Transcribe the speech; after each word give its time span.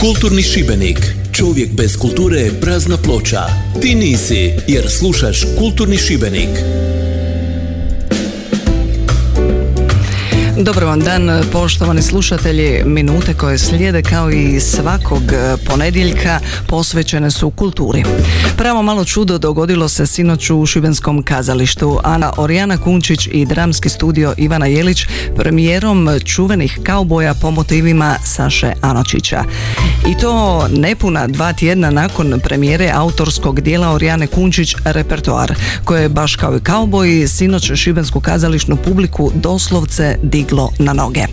Kulturni 0.00 0.42
Šibenik. 0.42 0.98
Čovjek 1.32 1.72
bez 1.72 1.96
kulture 1.96 2.40
je 2.40 2.60
prazna 2.60 2.96
ploča. 2.96 3.40
Ti 3.82 3.94
nisi, 3.94 4.52
jer 4.68 4.90
slušaš 4.90 5.42
Kulturni 5.58 5.96
Šibenik. 5.96 6.48
Dobar 10.64 10.84
vam 10.84 11.00
dan, 11.00 11.42
poštovani 11.52 12.02
slušatelji. 12.02 12.84
Minute 12.84 13.34
koje 13.34 13.58
slijede 13.58 14.02
kao 14.02 14.30
i 14.30 14.60
svakog 14.60 15.22
ponedjeljka 15.66 16.40
posvećene 16.66 17.30
su 17.30 17.50
kulturi. 17.50 18.04
Pravo 18.56 18.82
malo 18.82 19.04
čudo 19.04 19.38
dogodilo 19.38 19.88
se 19.88 20.06
sinoć 20.06 20.50
u 20.50 20.66
Šibenskom 20.66 21.22
kazalištu. 21.22 21.98
Ana 22.04 22.32
Orijana 22.36 22.78
Kunčić 22.78 23.28
i 23.32 23.46
dramski 23.46 23.88
studio 23.88 24.34
Ivana 24.36 24.66
Jelić 24.66 25.06
premijerom 25.36 26.08
čuvenih 26.24 26.78
kauboja 26.82 27.34
po 27.34 27.50
motivima 27.50 28.16
Saše 28.24 28.72
Anočića. 28.80 29.44
I 30.08 30.18
to 30.18 30.66
nepuna 30.68 31.26
dva 31.26 31.52
tjedna 31.52 31.90
nakon 31.90 32.40
premijere 32.44 32.90
autorskog 32.94 33.60
dijela 33.60 33.92
Orijane 33.92 34.26
Kunčić 34.26 34.74
repertoar, 34.84 35.54
koje 35.84 36.02
je 36.02 36.08
baš 36.08 36.36
kao 36.36 36.56
i 36.56 36.60
kauboji 36.60 37.28
sinoć 37.28 37.70
Šibensku 37.74 38.20
kazališnu 38.20 38.76
publiku 38.76 39.30
doslovce 39.34 40.18
diglo 40.50 40.70
na 40.78 40.92
noge. 40.92 41.24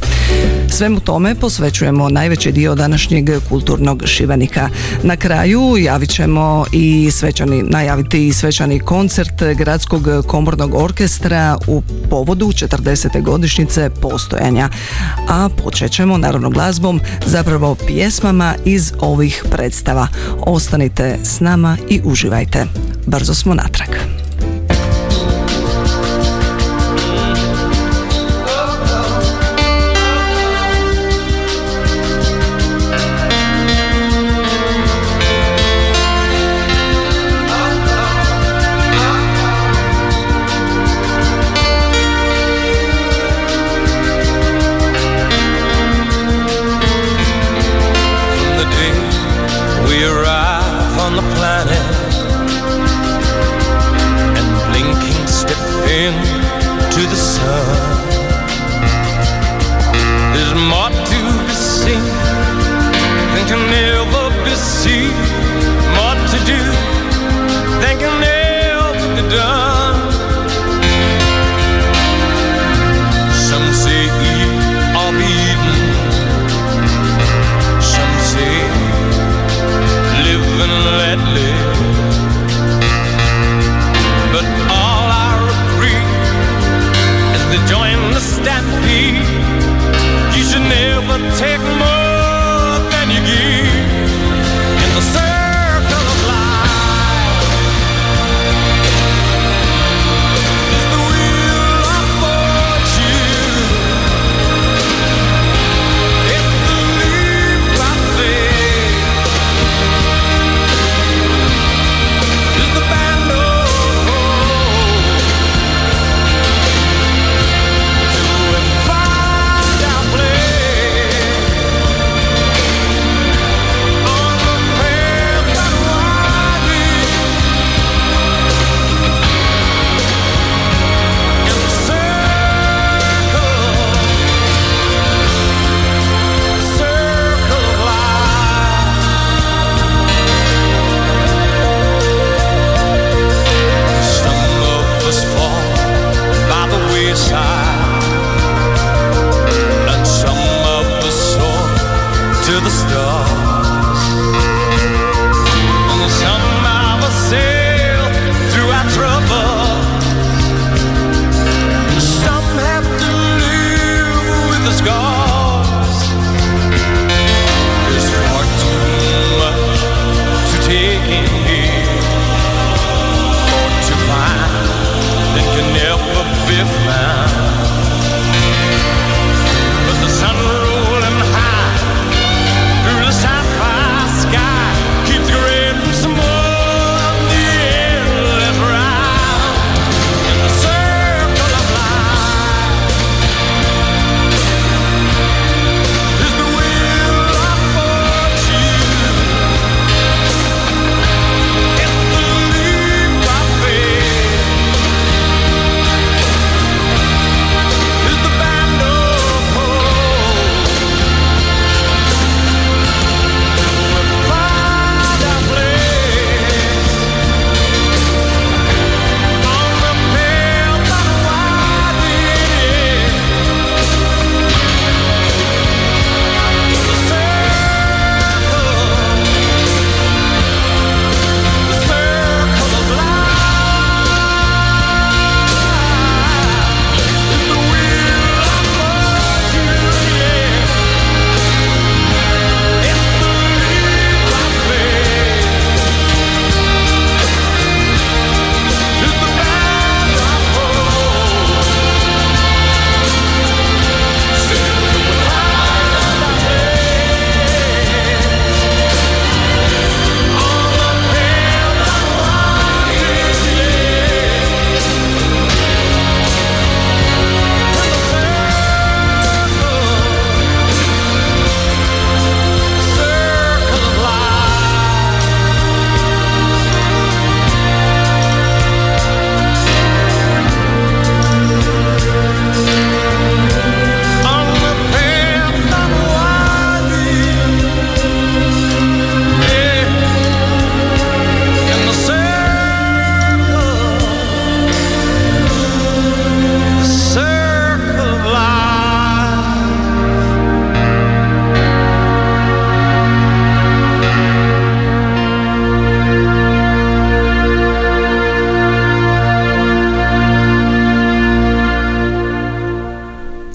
Svemu 0.69 0.99
tome 0.99 1.35
posvećujemo 1.35 2.09
najveći 2.09 2.51
dio 2.51 2.75
današnjeg 2.75 3.29
kulturnog 3.49 4.03
šibenika. 4.05 4.69
Na 5.03 5.15
kraju 5.15 5.77
javit 5.79 6.09
ćemo 6.09 6.65
i 6.71 7.11
svečani, 7.11 7.63
najaviti 7.63 8.27
i 8.27 8.33
svečani 8.33 8.79
koncert 8.79 9.43
Gradskog 9.57 10.07
komornog 10.27 10.73
orkestra 10.75 11.57
u 11.67 11.81
povodu 12.09 12.45
40. 12.45 13.21
godišnjice 13.21 13.89
postojanja. 14.01 14.69
A 15.29 15.49
počet 15.63 15.91
ćemo 15.91 16.17
naravno 16.17 16.49
glazbom, 16.49 17.01
zapravo 17.25 17.75
pjesmama 17.87 18.55
iz 18.65 18.93
ovih 18.99 19.43
predstava. 19.51 20.07
Ostanite 20.39 21.19
s 21.23 21.39
nama 21.39 21.77
i 21.89 22.01
uživajte. 22.03 22.65
Brzo 23.05 23.33
smo 23.33 23.53
natrag. 23.53 23.89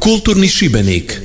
Kulturni 0.02 0.48
Šibenik 0.48 1.20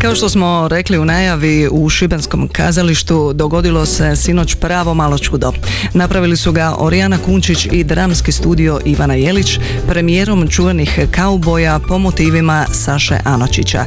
Kao 0.00 0.14
što 0.14 0.28
smo 0.28 0.68
rekli 0.68 0.98
u 0.98 1.04
najavi 1.04 1.68
u 1.70 1.88
Šibenskom 1.88 2.48
kazalištu 2.48 3.32
dogodilo 3.32 3.86
se 3.86 4.16
sinoć 4.16 4.54
pravo 4.54 4.94
malo 4.94 5.18
čudo. 5.18 5.52
Napravili 5.94 6.36
su 6.36 6.52
ga 6.52 6.74
Orijana 6.78 7.18
Kunčić 7.18 7.66
i 7.72 7.84
dramski 7.84 8.32
studio 8.32 8.80
Ivana 8.84 9.14
Jelić 9.14 9.58
premijerom 9.88 10.48
čuvenih 10.48 10.98
kauboja 11.10 11.80
po 11.88 11.98
motivima 11.98 12.66
Saše 12.72 13.18
Anočića. 13.24 13.84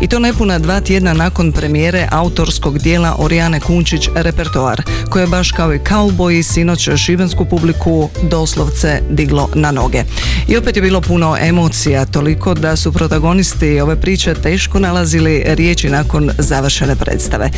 I 0.00 0.08
to 0.08 0.18
nepuna 0.18 0.58
dva 0.58 0.80
tjedna 0.80 1.14
nakon 1.14 1.52
premijere 1.52 2.08
autorskog 2.10 2.78
dijela 2.78 3.16
Orijane 3.18 3.60
Kunčić 3.60 4.08
repertoar, 4.14 4.82
koje 5.10 5.22
je 5.22 5.26
baš 5.26 5.52
kao 5.52 5.74
i 5.74 5.78
kauboji 5.78 6.42
sinoć 6.42 6.88
šibensku 6.96 7.44
publiku 7.44 8.08
doslovce 8.22 9.00
diglo 9.10 9.48
na 9.54 9.70
noge. 9.70 10.04
I 10.48 10.56
opet 10.56 10.76
je 10.76 10.82
bilo 10.82 11.00
puno 11.00 11.36
emocija, 11.40 12.04
toliko 12.04 12.54
da 12.54 12.76
su 12.76 12.92
protagonisti 12.92 13.80
ove 13.80 14.00
priče 14.00 14.34
teško 14.34 14.78
nalazili 14.78 15.42
riječi 15.46 15.88
nakon 15.88 16.30
završene 16.38 16.96
predstave. 16.96 17.50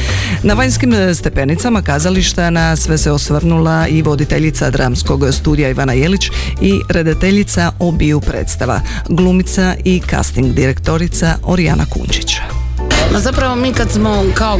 Na 0.42 0.54
vanjskim 0.54 1.14
stepenicama 1.14 1.82
kazališta 1.82 2.50
na 2.50 2.76
sve 2.76 2.98
se 2.98 3.12
osvrnula 3.12 3.88
i 3.88 4.02
voditeljica 4.02 4.70
dramskog 4.70 5.24
studija 5.32 5.68
Ivana 5.68 5.92
Jelić 5.92 6.26
i 6.60 6.80
redateljica 6.88 7.72
obiju 7.78 8.20
predstava, 8.20 8.80
glumica 9.08 9.74
i 9.84 10.02
casting 10.10 10.54
direktorica 10.54 11.36
Orijana 11.42 11.86
Kunčića. 11.86 12.27
Ma 13.12 13.20
zapravo 13.20 13.56
mi 13.56 13.72
kad 13.72 13.90
smo 13.90 14.24
kao 14.34 14.58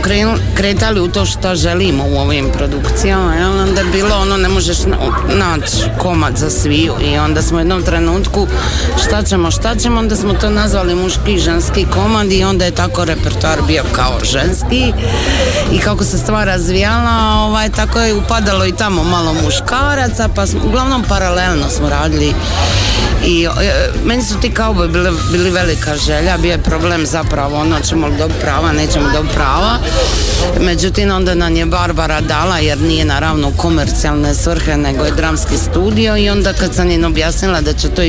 kretali 0.55 1.01
u 1.01 1.09
to 1.09 1.27
što 1.27 1.55
želimo 1.55 2.05
u 2.05 2.17
ovim 2.17 2.47
produkcijama, 2.53 3.33
onda 3.63 3.81
je 3.81 3.87
bilo 3.93 4.17
ono 4.17 4.37
ne 4.37 4.49
možeš 4.49 4.79
naći 5.35 5.77
komad 5.99 6.37
za 6.37 6.51
sviju 6.51 6.93
i 7.01 7.19
onda 7.19 7.43
smo 7.43 7.57
u 7.57 7.61
jednom 7.61 7.83
trenutku 7.83 8.47
šta 9.05 9.23
ćemo, 9.23 9.51
šta 9.51 9.75
ćemo, 9.75 9.99
onda 9.99 10.17
smo 10.17 10.35
to 10.35 10.51
nazvali 10.51 10.95
muški 10.95 11.33
i 11.33 11.39
ženski 11.39 11.87
komad 11.95 12.33
i 12.33 12.45
onda 12.45 12.65
je 12.65 12.71
tako 12.71 13.05
repertoar 13.05 13.59
bio 13.67 13.83
kao 13.93 14.19
ženski 14.25 14.93
i 15.73 15.79
kako 15.79 16.05
se 16.05 16.19
stvar 16.19 16.47
razvijala, 16.47 17.45
ovaj, 17.47 17.69
tako 17.71 18.01
je 18.01 18.15
upadalo 18.15 18.67
i 18.67 18.77
tamo 18.77 19.05
malo 19.05 19.35
muškaraca, 19.45 20.29
pa 20.35 20.47
smo, 20.47 20.61
uglavnom 20.65 21.03
paralelno 21.09 21.69
smo 21.69 21.89
radili 21.89 22.35
i 23.25 23.45
e, 23.45 23.91
meni 24.05 24.23
su 24.23 24.41
ti 24.41 24.51
kao 24.51 24.75
bili, 24.75 25.11
bili 25.33 25.51
velika 25.51 25.97
želja, 25.97 26.37
bio 26.39 26.53
je 26.53 26.63
problem 26.63 27.07
zapravo 27.07 27.61
ono 27.61 27.81
ćemo 27.81 28.07
li 28.07 28.17
dobiti 28.17 28.38
prava, 28.41 28.73
nećemo 28.73 29.09
dobiti 29.13 29.35
prava. 29.35 29.79
Međutim, 30.61 31.11
onda 31.11 31.35
nam 31.35 31.57
je 31.57 31.67
Barbara 31.67 32.21
dala, 32.21 32.59
jer 32.59 32.81
nije 32.81 33.05
naravno 33.05 33.53
komercijalne 33.57 34.35
svrhe, 34.35 34.77
nego 34.77 35.05
je 35.05 35.13
dramski 35.13 35.57
studio 35.57 36.17
i 36.17 36.31
onda 36.31 36.53
kad 36.53 36.75
sam 36.75 36.91
im 36.91 37.05
objasnila 37.05 37.61
da 37.61 37.73
će 37.73 37.89
to 37.89 38.03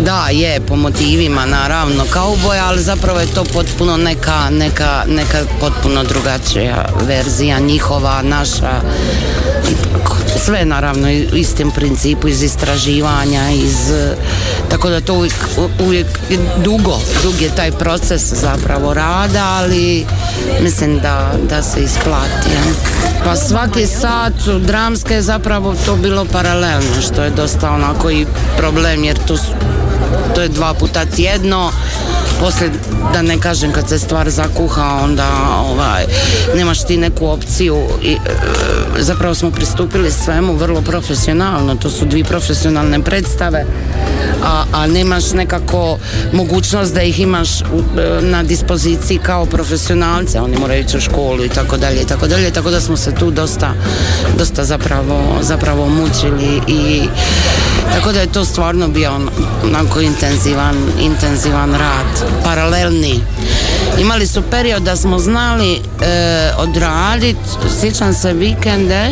da, 0.00 0.28
je, 0.30 0.60
po 0.60 0.76
motivima 0.76 1.46
naravno 1.46 2.04
kauboja, 2.10 2.66
ali 2.66 2.82
zapravo 2.82 3.20
je 3.20 3.34
to 3.34 3.44
potpuno 3.44 3.96
neka, 3.96 4.50
neka, 4.50 5.04
neka 5.08 5.38
potpuno 5.60 6.04
drugačija 6.04 6.88
verzija 7.06 7.58
njihova, 7.58 8.22
naša 8.22 8.80
sve 10.44 10.64
naravno 10.64 11.08
u 11.32 11.36
istom 11.36 11.70
principu 11.70 12.28
iz 12.28 12.42
istraživanja 12.42 13.50
iz 13.50 13.92
tako 14.70 14.90
da 14.90 15.00
to 15.00 15.14
uvijek, 15.14 15.34
uvijek 15.80 16.06
dugo 16.64 17.00
dug 17.22 17.40
je 17.40 17.54
taj 17.56 17.72
proces 17.72 18.22
zapravo 18.32 18.94
rada 19.32 19.46
ali 19.46 20.06
mislim 20.60 20.98
da, 20.98 21.32
da 21.48 21.62
se 21.62 21.82
isplati 21.82 22.50
pa 23.24 23.36
svaki 23.36 23.86
sat 23.86 24.32
dramske 24.66 25.14
je 25.14 25.22
zapravo 25.22 25.74
to 25.86 25.96
bilo 25.96 26.24
paralelno 26.24 27.00
što 27.02 27.22
je 27.22 27.30
dosta 27.30 27.70
onako 27.70 28.10
i 28.10 28.26
problem 28.56 29.04
jer 29.04 29.16
to, 29.26 29.36
to 30.34 30.42
je 30.42 30.48
dva 30.48 30.74
puta 30.74 31.04
tjedno 31.04 31.70
poslije 32.42 32.70
da 33.12 33.22
ne 33.22 33.40
kažem 33.40 33.72
kad 33.72 33.88
se 33.88 33.98
stvar 33.98 34.30
zakuha 34.30 35.00
onda 35.02 35.28
ovaj, 35.58 36.04
nemaš 36.56 36.84
ti 36.84 36.96
neku 36.96 37.26
opciju 37.26 37.76
i 38.02 38.12
e, 38.12 38.18
zapravo 38.98 39.34
smo 39.34 39.50
pristupili 39.50 40.10
svemu 40.10 40.56
vrlo 40.56 40.80
profesionalno. 40.80 41.74
To 41.74 41.90
su 41.90 42.04
dvije 42.04 42.24
profesionalne 42.24 43.02
predstave 43.02 43.64
a, 44.44 44.64
a 44.72 44.86
nemaš 44.86 45.32
nekako 45.32 45.98
mogućnost 46.32 46.94
da 46.94 47.02
ih 47.02 47.20
imaš 47.20 47.60
e, 47.60 47.64
na 48.20 48.42
dispoziciji 48.42 49.18
kao 49.18 49.46
profesionalce, 49.46 50.40
oni 50.40 50.58
moraju 50.58 50.80
ići 50.80 50.96
u 50.96 51.00
školu 51.00 51.44
i 51.44 51.48
tako 51.48 51.76
dalje 51.76 52.00
i 52.00 52.06
tako 52.06 52.26
dalje, 52.26 52.50
tako 52.50 52.70
da 52.70 52.80
smo 52.80 52.96
se 52.96 53.14
tu 53.14 53.30
dosta, 53.30 53.72
dosta 54.38 54.64
zapravo, 54.64 55.38
zapravo 55.42 55.88
mučili 55.88 56.60
i 56.66 57.02
tako 57.94 58.12
da 58.12 58.20
je 58.20 58.32
to 58.32 58.44
stvarno 58.44 58.88
bio 58.88 59.12
onako 59.64 60.00
intenzivan, 60.00 60.76
intenzivan 61.00 61.72
rad, 61.72 62.42
paralelni. 62.44 63.20
Imali 63.98 64.26
su 64.26 64.42
period 64.50 64.82
da 64.82 64.96
smo 64.96 65.18
znali 65.18 65.72
e, 65.74 65.80
odraditi, 66.58 67.50
sjećam 67.80 68.14
se 68.14 68.32
vikende, 68.32 69.08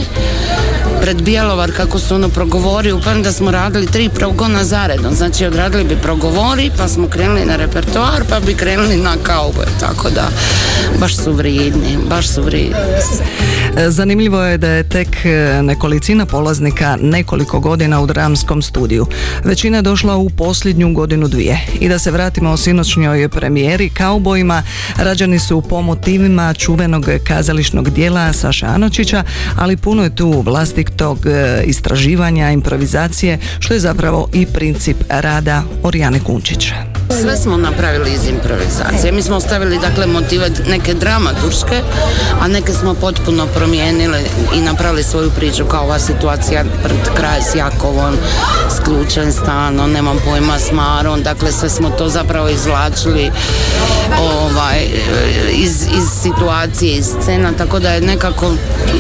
pred 1.00 1.22
Bjelovar 1.22 1.72
kako 1.72 1.98
su 1.98 2.14
ono 2.14 2.28
progovori, 2.28 2.92
upravo 2.92 3.20
da 3.20 3.32
smo 3.32 3.50
radili 3.50 3.86
tri 3.86 4.08
progona 4.08 4.64
zaredom, 4.64 5.14
znači 5.14 5.46
odradili 5.46 5.84
bi 5.84 5.96
progovori, 5.96 6.70
pa 6.76 6.88
smo 6.88 7.08
krenuli 7.08 7.44
na 7.44 7.56
repertoar, 7.56 8.22
pa 8.28 8.40
bi 8.40 8.54
krenuli 8.54 8.96
na 8.96 9.16
kaube, 9.22 9.66
tako 9.80 10.10
da 10.10 10.28
baš 11.00 11.16
su 11.16 11.32
vrijedni, 11.32 11.98
baš 12.08 12.28
su 12.28 12.42
vrijedni. 12.42 12.76
Zanimljivo 13.88 14.42
je 14.42 14.58
da 14.58 14.68
je 14.68 14.88
tek 14.88 15.08
nekolicina 15.62 16.26
polaznika 16.26 16.98
nekoliko 17.00 17.60
godina 17.60 18.00
u 18.00 18.06
dramskom 18.06 18.62
studiju. 18.62 19.06
Većina 19.44 19.78
je 19.78 19.82
došla 19.82 20.16
u 20.16 20.30
posljednju 20.30 20.94
godinu 20.94 21.28
dvije. 21.28 21.60
I 21.80 21.88
da 21.88 21.98
se 21.98 22.10
vratimo 22.10 22.50
o 22.50 22.56
sinoćnjoj 22.56 23.28
premijeri 23.28 23.90
kaubojima, 23.90 24.62
rađani 24.96 25.38
su 25.38 25.60
po 25.60 25.82
motivima 25.82 26.54
čuvenog 26.54 27.06
kazališnog 27.26 27.90
dijela 27.90 28.32
Saša 28.32 28.66
Anočića, 28.66 29.24
ali 29.56 29.76
puno 29.76 30.02
je 30.02 30.16
tu 30.16 30.42
vlasti 30.46 30.89
tog 30.96 31.26
e, 31.26 31.62
istraživanja, 31.66 32.50
improvizacije, 32.50 33.38
što 33.58 33.74
je 33.74 33.80
zapravo 33.80 34.28
i 34.32 34.46
princip 34.46 34.96
rada 35.08 35.62
Orijane 35.82 36.20
Kunčića. 36.20 36.99
Sve 37.10 37.36
smo 37.36 37.56
napravili 37.56 38.12
iz 38.12 38.28
improvizacije. 38.28 39.12
Mi 39.12 39.22
smo 39.22 39.36
ostavili 39.36 39.78
dakle 39.78 40.06
motive 40.06 40.50
neke 40.68 40.94
dramaturške, 40.94 41.82
a 42.40 42.48
neke 42.48 42.72
smo 42.72 42.94
potpuno 42.94 43.46
promijenili 43.46 44.18
i 44.54 44.60
napravili 44.60 45.02
svoju 45.02 45.30
priču 45.30 45.64
kao 45.64 45.84
ova 45.84 45.98
situacija 45.98 46.64
pred 46.82 47.16
kraj 47.16 47.40
s 47.52 47.54
Jakovom, 47.54 48.16
s 48.70 48.84
ključem 48.84 49.32
stanom, 49.32 49.92
nemam 49.92 50.16
pojma 50.24 50.58
s 50.58 50.72
Marom, 50.72 51.22
dakle 51.22 51.52
sve 51.52 51.68
smo 51.68 51.90
to 51.90 52.08
zapravo 52.08 52.48
izvlačili 52.48 53.30
ovaj, 54.20 54.86
iz, 55.52 55.82
iz 55.82 56.22
situacije, 56.22 56.96
iz 56.96 57.06
scena, 57.22 57.52
tako 57.58 57.78
da 57.78 57.90
je 57.90 58.00
nekako 58.00 58.46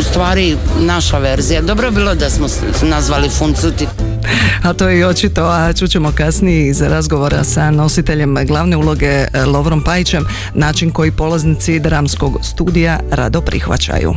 u 0.00 0.02
stvari 0.02 0.56
naša 0.80 1.18
verzija. 1.18 1.62
Dobro 1.62 1.86
je 1.86 1.92
bilo 1.92 2.14
da 2.14 2.30
smo 2.30 2.46
nazvali 2.82 3.28
Funcuti. 3.28 4.09
A 4.64 4.72
to 4.72 4.88
je 4.88 4.98
i 4.98 5.04
očito, 5.04 5.44
a 5.44 5.72
čućemo 5.72 6.12
kasnije 6.12 6.68
iz 6.68 6.80
razgovora 6.80 7.44
sa 7.44 7.70
nositeljem 7.70 8.36
glavne 8.46 8.76
uloge 8.76 9.06
e, 9.06 9.44
Lovrom 9.44 9.82
Pajićem, 9.84 10.24
način 10.54 10.90
koji 10.90 11.10
polaznici 11.10 11.80
dramskog 11.80 12.38
studija 12.42 13.00
rado 13.10 13.40
prihvaćaju. 13.40 14.14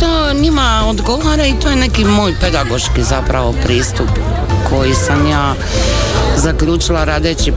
To 0.00 0.40
njima 0.40 0.82
odgovara 0.86 1.46
i 1.46 1.54
to 1.62 1.68
je 1.70 1.76
neki 1.76 2.04
moj 2.04 2.34
pedagoški 2.40 3.02
zapravo 3.02 3.54
pristup 3.64 4.08
koji 4.70 4.94
sam 4.94 5.26
ja 5.30 5.54
zaključila 6.36 7.04
radeći 7.04 7.52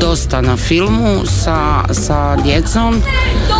dosta 0.00 0.40
na 0.40 0.56
filmu 0.56 1.26
sa, 1.26 1.84
sa 1.92 2.36
djecom 2.36 3.02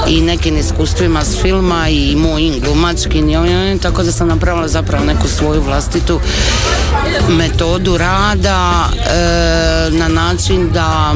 i 0.08 0.20
nekim 0.20 0.56
iskustvima 0.56 1.24
s 1.24 1.42
filma 1.42 1.88
i 1.88 2.16
mojim 2.16 2.60
glumačkim 2.60 3.28
i 3.74 3.78
tako 3.82 4.02
da 4.02 4.12
sam 4.12 4.28
napravila 4.28 4.68
zapravo 4.68 5.04
neku 5.04 5.28
svoju 5.28 5.62
vlastitu 5.62 6.20
metodu 7.28 7.96
rada 7.96 8.88
e, 8.90 9.90
na 9.90 10.08
način 10.08 10.70
da 10.72 11.14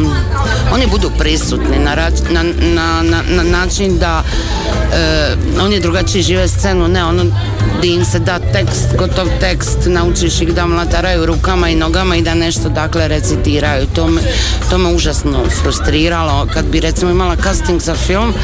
oni 0.74 0.86
budu 0.86 1.10
prisutni 1.18 1.78
na, 1.78 1.94
na, 2.30 2.42
na, 3.02 3.22
na 3.28 3.42
način 3.42 3.98
da 3.98 4.22
e, 4.92 5.36
oni 5.60 5.80
drugačije 5.80 6.22
žive 6.22 6.48
scenu 6.48 6.88
ne 6.88 7.04
ono 7.04 7.24
di 7.82 7.94
im 7.94 8.04
se 8.04 8.18
da 8.18 8.38
tekst, 8.38 8.96
gotov 8.98 9.28
tekst 9.40 9.78
naučiš 9.86 10.40
ih 10.40 10.54
da 10.54 10.66
mlataraju 10.66 11.26
rukama 11.26 11.68
i 11.68 11.74
nogama 11.74 12.16
i 12.16 12.22
da 12.22 12.34
nešto 12.34 12.68
dakle 12.68 13.08
recitiraju. 13.08 13.86
To 13.94 14.08
me, 14.08 14.20
to 14.70 14.78
me 14.78 14.94
užasno 14.94 15.44
frustriralo. 15.62 16.46
Kad 16.54 16.66
bi 16.66 16.80
recimo 16.80 17.10
imala 17.10 17.36
casting 17.36 17.80
za 17.80 17.94
film 17.94 18.34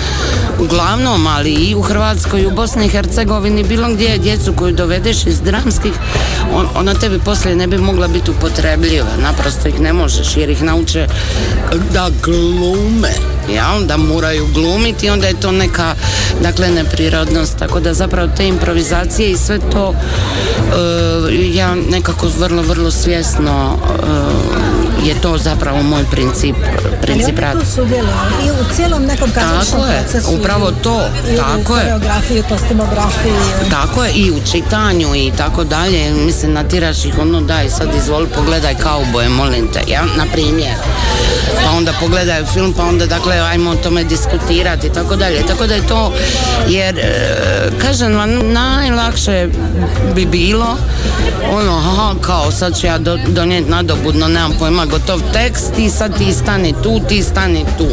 uglavnom 0.58 1.26
ali 1.26 1.52
i 1.52 1.74
u 1.74 1.82
Hrvatskoj 1.82 2.42
i 2.42 2.46
u 2.46 2.50
Bosni 2.50 2.86
i 2.86 2.88
Hercegovini 2.88 3.64
bilo 3.64 3.88
gdje 3.88 4.18
djecu 4.18 4.52
koju 4.52 4.74
dovedeš 4.74 5.26
iz 5.26 5.40
dramskih 5.40 5.92
on, 6.54 6.68
ona 6.74 6.94
tebi 6.94 7.18
poslije 7.18 7.56
ne 7.56 7.66
bi 7.66 7.78
mogla 7.78 8.08
biti 8.08 8.30
upotrebljiva. 8.30 9.16
Naprosto 9.22 9.68
ih 9.68 9.80
ne 9.80 9.92
možeš 9.92 10.36
jer 10.36 10.50
ih 10.50 10.62
nauče 10.62 11.06
da 11.92 12.10
glume. 12.22 13.12
Jel? 13.48 13.86
da 13.86 13.96
moraju 13.96 14.46
glumiti 14.54 15.06
i 15.06 15.10
onda 15.10 15.26
je 15.26 15.40
to 15.40 15.52
neka 15.52 15.94
dakle 16.42 16.68
neprirodnost. 16.70 17.58
Tako 17.58 17.80
da 17.80 17.94
zapravo 17.94 18.28
te 18.36 18.48
improvizacije 18.48 19.13
i 19.22 19.36
sve 19.36 19.58
to 19.58 19.94
e, 19.94 21.46
ja 21.52 21.74
nekako 21.74 22.26
vrlo 22.38 22.62
vrlo 22.62 22.90
svjesno 22.90 23.76
e, 23.78 24.93
je 25.04 25.20
to 25.20 25.38
zapravo 25.38 25.82
moj 25.82 26.04
princip 26.10 26.56
princip 27.02 27.38
rada. 27.38 27.60
tu 27.60 27.82
i 28.46 28.50
u 28.50 28.74
cijelom 28.74 29.04
nekom 29.04 29.30
kazališnom 29.30 29.82
procesu. 30.00 30.34
upravo 30.34 30.70
to, 30.82 31.00
tako 31.36 31.76
je. 31.76 32.00
kostimografiju. 32.48 33.34
Tako 33.70 34.04
je, 34.04 34.12
i 34.12 34.30
u 34.30 34.40
čitanju 34.52 35.14
i 35.14 35.32
tako 35.36 35.64
dalje. 35.64 36.12
Mislim, 36.12 36.52
natiraš 36.52 37.04
ih 37.04 37.18
ono, 37.18 37.40
daj 37.40 37.70
sad 37.70 37.88
izvoli 38.02 38.26
pogledaj 38.34 38.74
kauboje, 38.74 39.28
molim 39.28 39.72
te, 39.72 39.80
ja, 39.88 40.02
na 40.16 40.26
primjer. 40.32 40.74
Pa 41.64 41.70
onda 41.70 41.92
pogledaju 42.00 42.46
film, 42.46 42.74
pa 42.76 42.82
onda 42.82 43.06
dakle 43.06 43.36
ajmo 43.36 43.70
o 43.70 43.76
tome 43.76 44.04
diskutirati 44.04 44.86
i 44.86 44.92
tako 44.92 45.16
dalje. 45.16 45.46
Tako 45.46 45.66
da 45.66 45.74
je 45.74 45.86
to, 45.86 46.12
jer 46.68 46.98
e, 46.98 47.10
kažem 47.82 48.16
vam, 48.16 48.52
najlakše 48.52 49.48
bi 50.14 50.26
bilo 50.26 50.76
ono, 51.52 51.76
aha, 51.76 52.14
kao 52.20 52.50
sad 52.50 52.80
ću 52.80 52.86
ja 52.86 52.98
donijeti 53.28 53.70
nadobudno, 53.70 54.28
nemam 54.28 54.52
pojma, 54.58 54.86
gotov 54.94 55.20
tekst 55.32 55.78
i 55.78 55.90
sad 55.90 56.18
ti 56.18 56.32
stani 56.32 56.74
tu, 56.82 57.00
ti 57.08 57.22
stani 57.22 57.64
tu. 57.78 57.86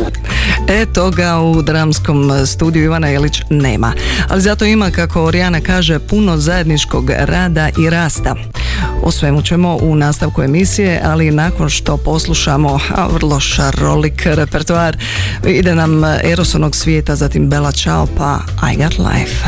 E, 0.67 0.85
toga 0.93 1.39
u 1.39 1.61
dramskom 1.61 2.31
studiju 2.47 2.83
Ivana 2.83 3.07
Jelić 3.07 3.41
nema. 3.49 3.93
Ali 4.29 4.41
zato 4.41 4.65
ima, 4.65 4.91
kako 4.91 5.23
Orijana 5.23 5.61
kaže, 5.61 5.99
puno 5.99 6.37
zajedničkog 6.37 7.09
rada 7.09 7.69
i 7.77 7.89
rasta. 7.89 8.35
O 9.03 9.11
svemu 9.11 9.41
ćemo 9.41 9.77
u 9.81 9.95
nastavku 9.95 10.41
emisije, 10.41 11.01
ali 11.03 11.31
nakon 11.31 11.69
što 11.69 11.97
poslušamo 11.97 12.79
a, 12.95 13.07
vrlo 13.07 13.39
šarolik 13.39 14.25
repertoar, 14.25 14.97
ide 15.47 15.75
nam 15.75 16.03
Erosonog 16.23 16.75
svijeta, 16.75 17.15
zatim 17.15 17.49
Bela 17.49 17.71
Čao, 17.71 18.07
pa 18.17 18.39
I 18.73 18.77
Got 18.77 18.97
Life. 18.97 19.45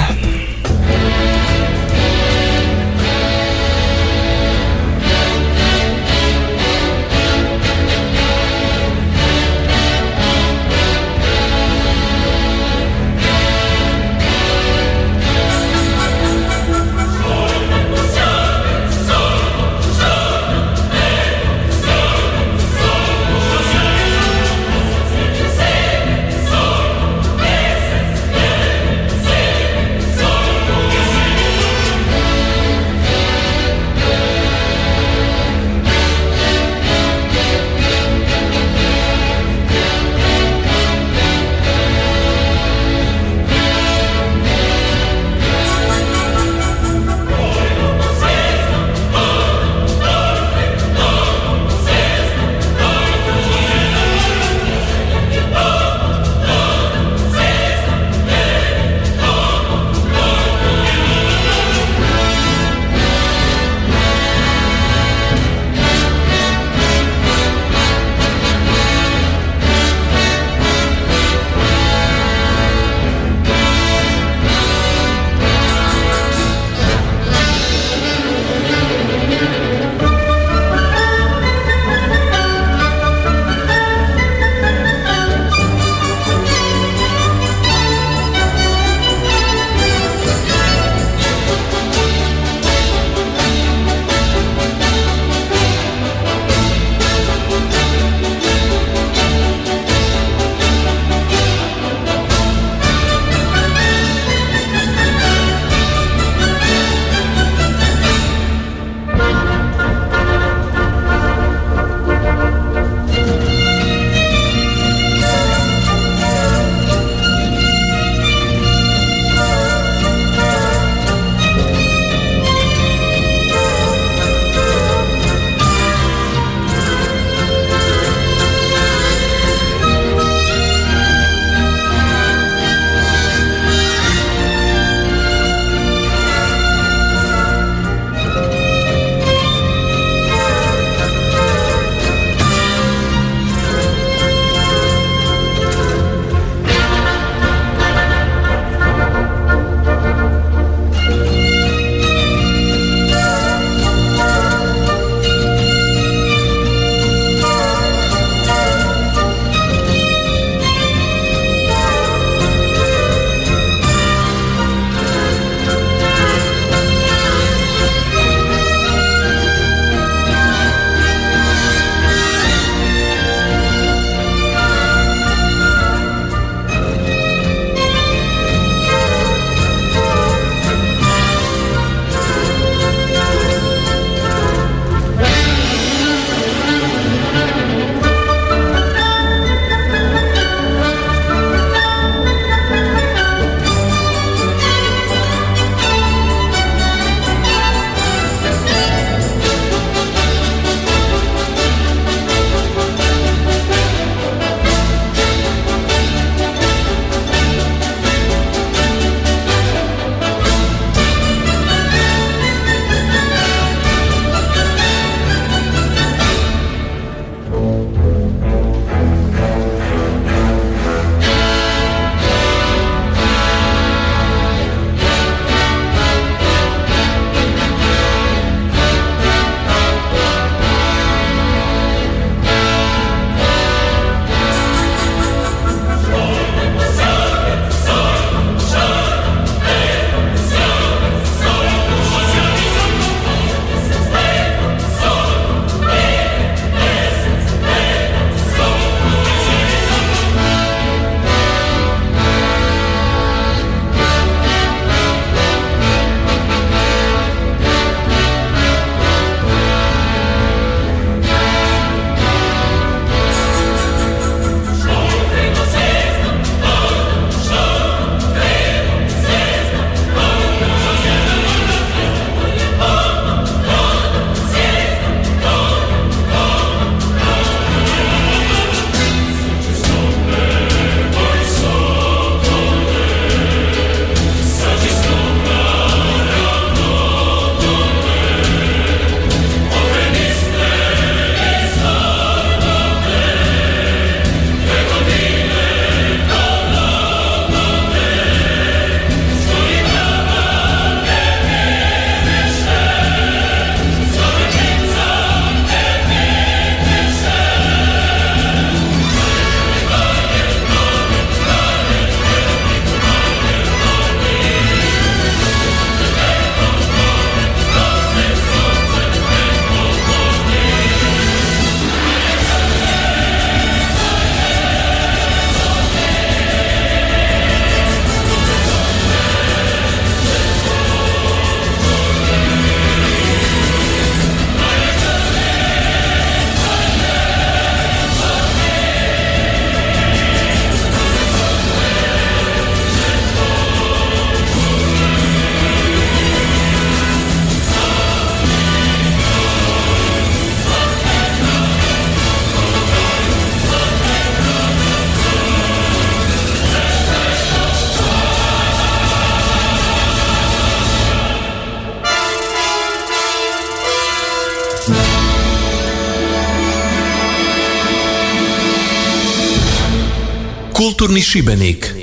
Kulturni 371.14 371.22
Šibenik. 371.22 372.03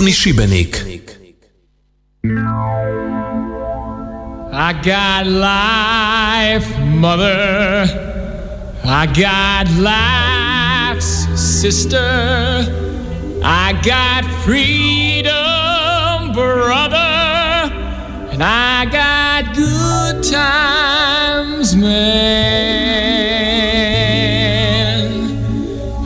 Šibenik. 0.00 0.74
I 4.52 4.72
got 4.82 5.26
life, 5.26 6.78
mother. 6.80 7.86
I 8.84 9.06
got 9.06 9.70
life's 9.78 11.26
sister. 11.40 11.96
I 13.44 13.72
got 13.84 14.24
freedom, 14.42 16.32
brother. 16.32 17.70
And 18.32 18.42
I 18.42 18.86
got 18.86 19.54
good 19.54 20.24
times, 20.24 21.76
man. 21.76 23.04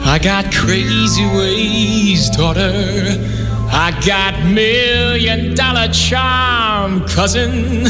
I 0.05 0.18
got 0.18 0.53
crazy 0.53 1.24
ways, 1.24 2.29
daughter. 2.31 3.38
I 3.81 3.93
got 4.05 4.35
million 4.45 5.55
dollar 5.55 5.87
charm, 5.93 7.07
cousin. 7.07 7.87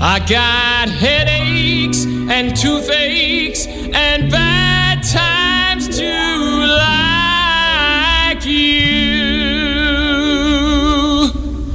I 0.00 0.20
got 0.20 0.88
headaches 0.88 2.06
and 2.06 2.56
toothaches 2.56 3.66
and 3.66 4.30
bad 4.30 5.02
times 5.02 5.94
too, 5.94 6.64
like 6.80 8.42
you. 8.46 8.88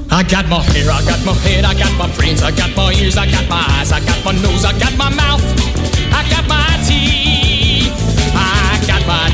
I 0.09 0.23
got 0.23 0.49
my 0.49 0.63
hair, 0.73 0.89
I 0.89 1.05
got 1.05 1.23
my 1.23 1.33
head, 1.45 1.63
I 1.63 1.75
got 1.75 1.95
my 1.95 2.11
brains, 2.15 2.41
I 2.41 2.49
got 2.49 2.75
my 2.75 2.91
ears, 2.93 3.17
I 3.17 3.29
got 3.29 3.47
my 3.47 3.63
eyes, 3.77 3.91
I 3.91 3.99
got 3.99 4.25
my 4.25 4.31
nose, 4.31 4.65
I 4.65 4.71
got 4.79 4.97
my 4.97 5.13
mouth, 5.13 5.43
I 6.11 6.27
got 6.27 6.47
my 6.47 6.62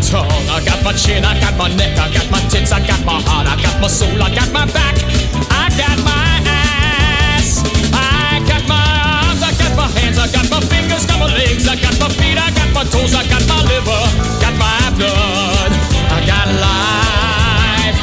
tongue, 0.10 0.50
I 0.50 0.60
got 0.66 0.84
my 0.84 0.92
chin, 0.94 1.24
I 1.24 1.40
got 1.40 1.56
my 1.56 1.70
neck, 1.76 1.98
I 2.00 2.10
got 2.12 2.30
my 2.32 2.42
tits, 2.50 2.72
I 2.72 2.82
got 2.86 3.06
my 3.06 3.22
heart, 3.22 3.46
I 3.46 3.56
got 3.62 3.80
my 3.80 3.88
soul, 3.88 4.18
I 4.18 4.34
got 4.34 4.52
my 4.52 4.66
back, 4.66 4.98
I 5.54 5.70
got 5.78 5.98
my 6.02 6.42
ass, 6.50 7.62
I 7.94 8.42
got 8.50 8.66
my 8.66 8.82
arms, 9.06 9.42
I 9.46 9.54
got 9.54 9.74
my 9.78 9.88
hands, 10.02 10.18
I 10.18 10.28
got 10.34 10.50
my 10.50 10.62
fingers, 10.66 11.06
got 11.06 11.20
my 11.20 11.30
legs, 11.30 11.68
I 11.68 11.76
got 11.78 11.94
my 12.02 12.10
feet, 12.10 12.38
I 12.42 12.50
got 12.58 12.74
my 12.74 12.84
toes, 12.90 13.14
I 13.14 13.24
got 13.30 13.46
my 13.46 13.62
liver, 13.70 14.02
got 14.42 14.56
my 14.58 14.82
blood, 14.98 15.72
I 16.10 16.20
got 16.26 16.48
life, 16.58 17.98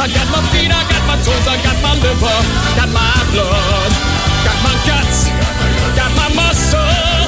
I 0.00 0.06
got 0.06 0.28
my 0.30 0.40
feet, 0.52 0.70
I 0.70 0.82
got 0.88 1.04
my 1.08 1.16
toes, 1.24 1.46
I 1.48 1.56
got 1.66 1.82
my 1.82 1.94
liver, 1.98 2.38
got 2.78 2.88
my 2.94 3.10
blood, 3.32 3.90
got 4.46 4.58
my 4.62 4.74
guts, 4.86 5.28
got 5.96 6.12
my 6.14 6.28
muscle. 6.34 7.18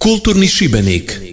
Kulturni 0.00 0.48
Šibenik. 0.48 1.29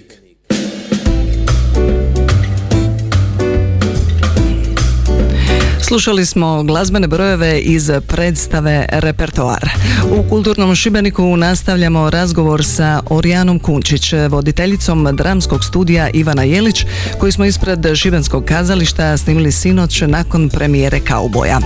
Slušali 5.88 6.26
smo 6.26 6.63
glazbene 6.63 7.08
brojeve 7.08 7.60
iz 7.60 7.91
predstave 8.08 8.86
Repertoar. 8.91 9.69
U 10.12 10.30
Kulturnom 10.30 10.76
Šibeniku 10.76 11.38
nastavljamo 11.38 12.10
razgovor 12.10 12.65
sa 12.65 13.02
Orijanom 13.10 13.60
Kunčić, 13.60 14.13
voditeljicom 14.30 15.15
dramskog 15.15 15.63
studija 15.63 16.10
Ivana 16.10 16.43
Jelić, 16.43 16.86
koji 17.19 17.32
smo 17.32 17.45
ispred 17.45 17.95
Šibenskog 17.95 18.45
kazališta 18.45 19.17
snimili 19.17 19.52
sinoć 19.52 20.02
nakon 20.02 20.50
premijere 20.50 21.00
Kauboja. 21.00 21.60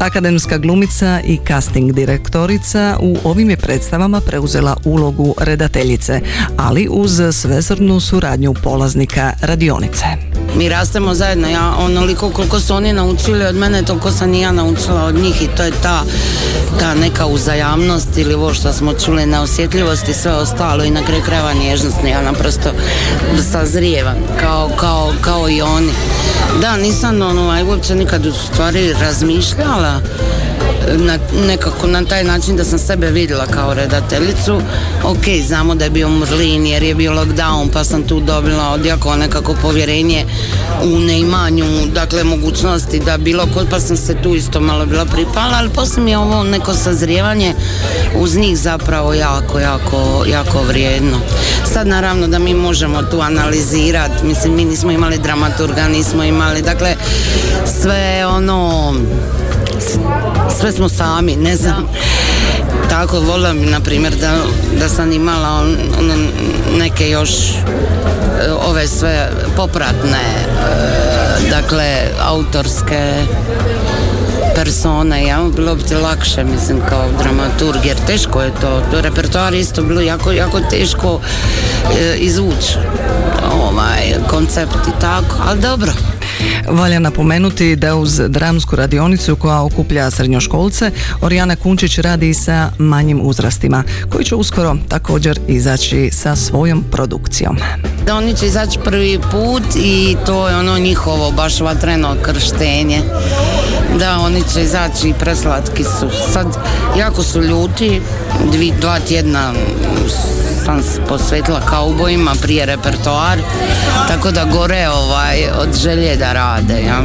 Akademska 0.00 0.58
glumica 0.58 1.20
i 1.24 1.38
casting 1.48 1.92
direktorica 1.92 2.96
u 3.00 3.16
ovim 3.24 3.50
je 3.50 3.56
predstavama 3.56 4.20
preuzela 4.20 4.76
ulogu 4.84 5.34
redateljice, 5.38 6.20
ali 6.56 6.88
uz 6.90 7.20
svezrnu 7.32 8.00
suradnju 8.00 8.54
polaznika 8.62 9.32
radionice. 9.40 10.04
Mi 10.58 10.68
rastemo 10.68 11.14
zajedno, 11.14 11.48
ja 11.48 11.74
onoliko 11.78 12.30
koliko 12.30 12.60
su 12.60 12.74
oni 12.74 12.92
naučili 12.92 13.44
od 13.44 13.54
mene, 13.54 13.73
toliko 13.82 14.10
sam 14.10 14.34
i 14.34 14.40
ja 14.40 14.52
naučila 14.52 15.04
od 15.04 15.14
njih 15.14 15.42
i 15.42 15.48
to 15.56 15.62
je 15.62 15.70
ta, 15.82 16.02
ta 16.80 16.94
neka 16.94 17.26
uzajamnost 17.26 18.08
ili 18.16 18.34
ovo 18.34 18.54
što 18.54 18.72
smo 18.72 18.92
čuli 18.92 19.26
na 19.26 19.42
osjetljivosti 19.42 20.10
i 20.10 20.14
sve 20.14 20.32
ostalo 20.32 20.84
i 20.84 20.90
na 20.90 21.02
kraju 21.02 21.22
krajeva 21.22 21.52
nježnost. 21.52 21.96
Ja 22.10 22.22
naprosto 22.22 22.70
sazrijevam 23.52 24.16
kao, 24.40 24.70
kao, 24.76 25.12
kao 25.20 25.48
i 25.48 25.62
oni. 25.62 25.92
Da, 26.60 26.76
nisam 26.76 27.22
ono, 27.22 27.64
uopće 27.68 27.94
nikad 27.94 28.26
u 28.26 28.32
stvari 28.32 28.92
razmišljala 29.00 30.00
na, 30.92 31.18
nekako 31.46 31.86
na 31.86 32.04
taj 32.04 32.24
način 32.24 32.56
da 32.56 32.64
sam 32.64 32.78
sebe 32.78 33.10
vidjela 33.10 33.46
kao 33.46 33.74
redateljicu. 33.74 34.60
Ok, 35.04 35.24
znamo 35.46 35.74
da 35.74 35.84
je 35.84 35.90
bio 35.90 36.08
Mrlin 36.08 36.66
jer 36.66 36.82
je 36.82 36.94
bio 36.94 37.12
lockdown 37.12 37.68
pa 37.72 37.84
sam 37.84 38.02
tu 38.02 38.20
dobila 38.20 38.70
od 38.70 38.80
nekako 39.18 39.54
povjerenje 39.62 40.24
u 40.82 40.98
neimanju, 40.98 41.64
dakle 41.94 42.24
mogućnosti 42.24 43.00
da 43.00 43.18
bilo 43.18 43.46
kod 43.54 43.66
pa 43.70 43.80
sam 43.80 43.96
se 43.96 44.14
tu 44.22 44.34
isto 44.34 44.60
malo 44.60 44.86
bila 44.86 45.04
pripala, 45.04 45.56
ali 45.56 45.70
poslije 45.70 46.04
mi 46.04 46.10
je 46.10 46.18
ovo 46.18 46.42
neko 46.42 46.74
sazrijevanje 46.74 47.54
uz 48.16 48.36
njih 48.36 48.58
zapravo 48.58 49.14
jako, 49.14 49.58
jako, 49.58 50.24
jako 50.26 50.62
vrijedno. 50.62 51.18
Sad 51.72 51.86
naravno 51.86 52.26
da 52.26 52.38
mi 52.38 52.54
možemo 52.54 53.02
tu 53.02 53.20
analizirati, 53.20 54.24
mislim 54.24 54.54
mi 54.54 54.64
nismo 54.64 54.90
imali 54.90 55.18
dramaturga, 55.18 55.88
nismo 55.88 56.24
imali, 56.24 56.62
dakle 56.62 56.96
sve 57.80 58.26
ono 58.26 58.94
sve 60.60 60.72
smo 60.72 60.88
sami, 60.88 61.36
ne 61.36 61.56
znam. 61.56 61.88
Tako 62.88 63.20
volila 63.20 63.52
bi, 63.52 63.66
na 63.66 63.80
primjer, 63.80 64.12
da, 64.16 64.36
da 64.80 64.88
sam 64.88 65.12
imala 65.12 65.48
on, 65.48 65.76
neke 66.78 67.10
još 67.10 67.30
e, 67.30 68.52
ove 68.68 68.88
sve 68.88 69.30
popratne, 69.56 70.18
e, 70.18 71.50
dakle, 71.50 71.84
autorske 72.20 73.12
persone, 74.54 75.26
ja, 75.26 75.44
bilo 75.56 75.74
bi 75.74 75.82
ti 75.82 75.94
lakše, 75.94 76.44
mislim, 76.44 76.80
kao 76.88 77.08
dramaturg, 77.22 77.86
jer 77.86 77.96
teško 78.06 78.42
je 78.42 78.50
to, 78.60 78.82
to 78.90 79.00
repertoar 79.00 79.54
isto 79.54 79.82
bilo 79.82 80.00
jako, 80.00 80.32
jako 80.32 80.60
teško 80.60 81.20
e, 82.00 82.16
izvući 82.16 82.74
ovaj 83.52 84.14
koncept 84.30 84.88
i 84.88 85.00
tako, 85.00 85.36
ali 85.48 85.60
dobro. 85.60 85.92
Valja 86.68 86.98
napomenuti 86.98 87.76
da 87.76 87.96
uz 87.96 88.20
dramsku 88.28 88.76
radionicu 88.76 89.36
koja 89.36 89.62
okuplja 89.62 90.10
srednjoškolce, 90.10 90.90
Orijana 91.20 91.56
Kunčić 91.56 91.98
radi 91.98 92.30
i 92.30 92.34
sa 92.34 92.70
manjim 92.78 93.20
uzrastima, 93.22 93.84
koji 94.12 94.24
će 94.24 94.34
uskoro 94.34 94.76
također 94.88 95.40
izaći 95.48 96.10
sa 96.12 96.36
svojom 96.36 96.84
produkcijom. 96.90 97.58
Oni 98.12 98.36
će 98.36 98.46
izaći 98.46 98.78
prvi 98.84 99.18
put 99.30 99.62
i 99.76 100.16
to 100.26 100.48
je 100.48 100.56
ono 100.56 100.78
njihovo 100.78 101.30
baš 101.30 101.60
vatreno 101.60 102.16
krštenje. 102.22 103.00
Da, 103.98 104.18
oni 104.18 104.42
će 104.54 104.62
izaći 104.62 105.08
i 105.08 105.14
preslatki 105.14 105.84
su. 105.84 106.10
Sad, 106.32 106.46
jako 106.98 107.22
su 107.22 107.42
ljuti, 107.42 108.00
dvi, 108.52 108.72
dva 108.80 109.00
tjedna 109.00 109.52
sam 110.64 110.82
posvetila 111.08 111.60
kaubojima 111.60 112.34
prije 112.42 112.66
repertoar, 112.66 113.38
tako 114.08 114.30
da 114.30 114.44
gore 114.44 114.88
ovaj, 114.88 115.44
od 115.60 115.78
želje 115.82 116.16
da 116.16 116.32
rade. 116.32 116.82
Ja. 116.86 117.02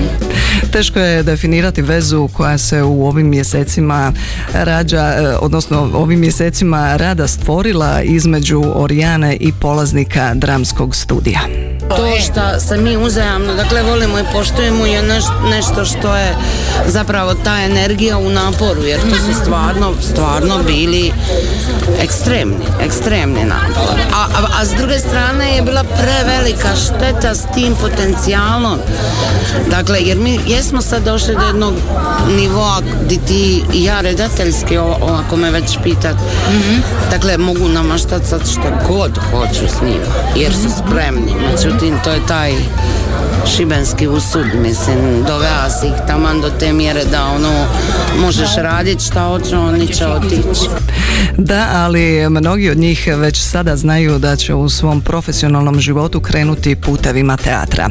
Teško 0.71 0.99
je 0.99 1.23
definirati 1.23 1.81
vezu 1.81 2.29
koja 2.33 2.57
se 2.57 2.83
u 2.83 3.07
ovim 3.07 3.29
mjesecima 3.29 4.13
rađa, 4.53 5.13
e, 5.17 5.37
odnosno 5.41 5.89
ovim 5.93 6.19
mjesecima 6.19 6.97
rada 6.97 7.27
stvorila 7.27 8.01
između 8.01 8.63
Orijane 8.75 9.35
i 9.35 9.51
polaznika 9.51 10.33
dramskog 10.33 10.95
studija. 10.95 11.68
To 11.97 12.07
što 12.19 12.59
se 12.59 12.77
mi 12.77 12.97
uzajamno, 12.97 13.53
dakle 13.53 13.83
volimo 13.83 14.19
i 14.19 14.23
poštujemo 14.33 14.85
je 14.85 15.03
nešto 15.49 15.85
što 15.85 16.15
je 16.15 16.35
zapravo 16.87 17.33
ta 17.33 17.61
energija 17.61 18.17
u 18.17 18.29
naporu, 18.29 18.83
jer 18.83 18.99
to 19.01 19.15
su 19.15 19.41
stvarno, 19.41 19.93
stvarno 20.11 20.63
bili 20.63 21.11
ekstremni, 22.01 22.65
ekstremni 22.81 23.43
napor. 23.43 23.99
A, 24.13 24.25
a, 24.35 24.61
a 24.61 24.65
s 24.65 24.69
druge 24.69 24.99
strane 24.99 25.55
je 25.55 25.61
bila 25.61 25.83
prevelika 25.83 26.69
šteta 26.75 27.35
s 27.35 27.43
tim 27.53 27.75
potencijalom. 27.81 28.79
Dakle, 29.69 29.99
jer 30.01 30.17
mi 30.17 30.39
jesmo 30.47 30.81
sad 30.81 31.03
došli 31.03 31.35
do 31.35 31.45
jednog 31.45 31.73
nivoa 32.37 32.81
gdje 33.05 33.17
ti 33.27 33.63
ja 33.73 34.01
redateljski, 34.01 34.77
ako 35.19 35.35
me 35.35 35.51
već 35.51 35.77
pitat, 35.83 36.15
dakle 37.11 37.37
mogu 37.37 37.67
namaštati 37.67 38.27
sad 38.27 38.41
što 38.51 38.93
god 38.93 39.19
hoću 39.31 39.67
s 39.77 39.81
njima, 39.81 40.13
jer 40.35 40.53
su 40.53 40.69
spremni. 40.77 41.33
Međutim, 41.51 41.78
to 42.03 42.09
je 42.09 42.19
taj 42.27 42.53
šibenski 43.55 44.07
usud, 44.07 44.45
mislim, 44.61 45.23
dovea 45.27 45.69
si 45.69 45.87
ih 45.87 45.93
taman 46.07 46.41
do 46.41 46.49
te 46.59 46.73
mjere 46.73 47.05
da 47.05 47.25
ono 47.25 47.65
možeš 48.21 48.55
raditi 48.55 49.03
šta 49.03 49.23
hoće, 49.23 49.57
oni 49.57 49.87
će 49.87 50.07
otići. 50.07 50.69
Da, 51.37 51.67
ali 51.73 52.29
mnogi 52.29 52.69
od 52.69 52.77
njih 52.77 53.07
već 53.17 53.41
sada 53.41 53.75
znaju 53.75 54.19
da 54.19 54.35
će 54.35 54.53
u 54.53 54.69
svom 54.69 55.01
profesionalnom 55.01 55.79
životu 55.79 56.19
krenuti 56.19 56.75
putevima 56.75 57.37
teatra. 57.37 57.89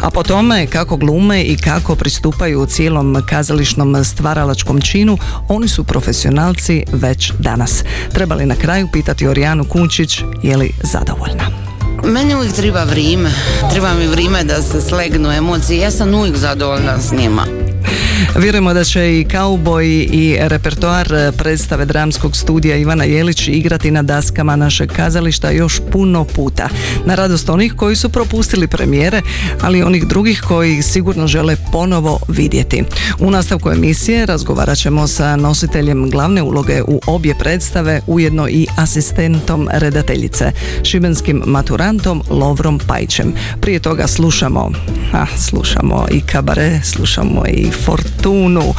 A 0.00 0.10
po 0.10 0.22
tome 0.22 0.66
kako 0.66 0.96
glume 0.96 1.42
i 1.42 1.56
kako 1.56 1.94
pristupaju 1.94 2.60
u 2.60 2.66
cijelom 2.66 3.22
kazališnom 3.28 4.04
stvaralačkom 4.04 4.80
činu, 4.80 5.18
oni 5.48 5.68
su 5.68 5.84
profesionalci 5.84 6.84
već 6.92 7.32
danas. 7.38 7.84
Trebali 8.12 8.46
na 8.46 8.54
kraju 8.54 8.88
pitati 8.92 9.26
Orijanu 9.26 9.64
Kunčić 9.64 10.22
je 10.42 10.56
li 10.56 10.72
zadovoljna. 10.82 11.69
Meni 12.04 12.34
uvijek 12.34 12.52
treba 12.52 12.84
vrijeme. 12.84 13.30
Treba 13.70 13.94
mi 13.94 14.06
vrijeme 14.06 14.44
da 14.44 14.62
se 14.62 14.80
slegnu 14.80 15.32
emocije. 15.32 15.80
Ja 15.80 15.90
sam 15.90 16.14
uvijek 16.14 16.36
zadovoljna 16.36 17.00
s 17.00 17.12
njima. 17.12 17.59
Vjerujemo 18.42 18.74
da 18.74 18.84
će 18.84 19.20
i 19.20 19.24
kauboj 19.24 19.86
i 20.12 20.36
repertoar 20.40 21.32
predstave 21.36 21.84
dramskog 21.84 22.36
studija 22.36 22.76
Ivana 22.76 23.04
Jelić 23.04 23.48
igrati 23.48 23.90
na 23.90 24.02
daskama 24.02 24.56
našeg 24.56 24.92
kazališta 24.92 25.50
još 25.50 25.80
puno 25.92 26.24
puta. 26.24 26.68
Na 27.04 27.14
radost 27.14 27.48
onih 27.48 27.74
koji 27.76 27.96
su 27.96 28.08
propustili 28.08 28.66
premijere, 28.66 29.22
ali 29.60 29.78
i 29.78 29.82
onih 29.82 30.06
drugih 30.06 30.42
koji 30.48 30.82
sigurno 30.82 31.26
žele 31.26 31.56
ponovo 31.72 32.20
vidjeti. 32.28 32.84
U 33.18 33.30
nastavku 33.30 33.70
emisije 33.70 34.26
razgovarat 34.26 34.78
ćemo 34.78 35.06
sa 35.06 35.36
nositeljem 35.36 36.10
glavne 36.10 36.42
uloge 36.42 36.82
u 36.82 37.00
obje 37.06 37.34
predstave, 37.34 38.00
ujedno 38.06 38.48
i 38.48 38.66
asistentom 38.76 39.68
redateljice, 39.72 40.52
šibenskim 40.82 41.42
maturantom 41.46 42.22
Lovrom 42.30 42.80
Pajčem. 42.86 43.32
Prije 43.60 43.80
toga 43.80 44.06
slušamo, 44.06 44.72
a, 45.12 45.26
slušamo 45.36 46.06
i 46.10 46.20
kabare, 46.20 46.80
slušamo 46.84 47.44
i 47.46 47.69
fortunu, 47.70 48.74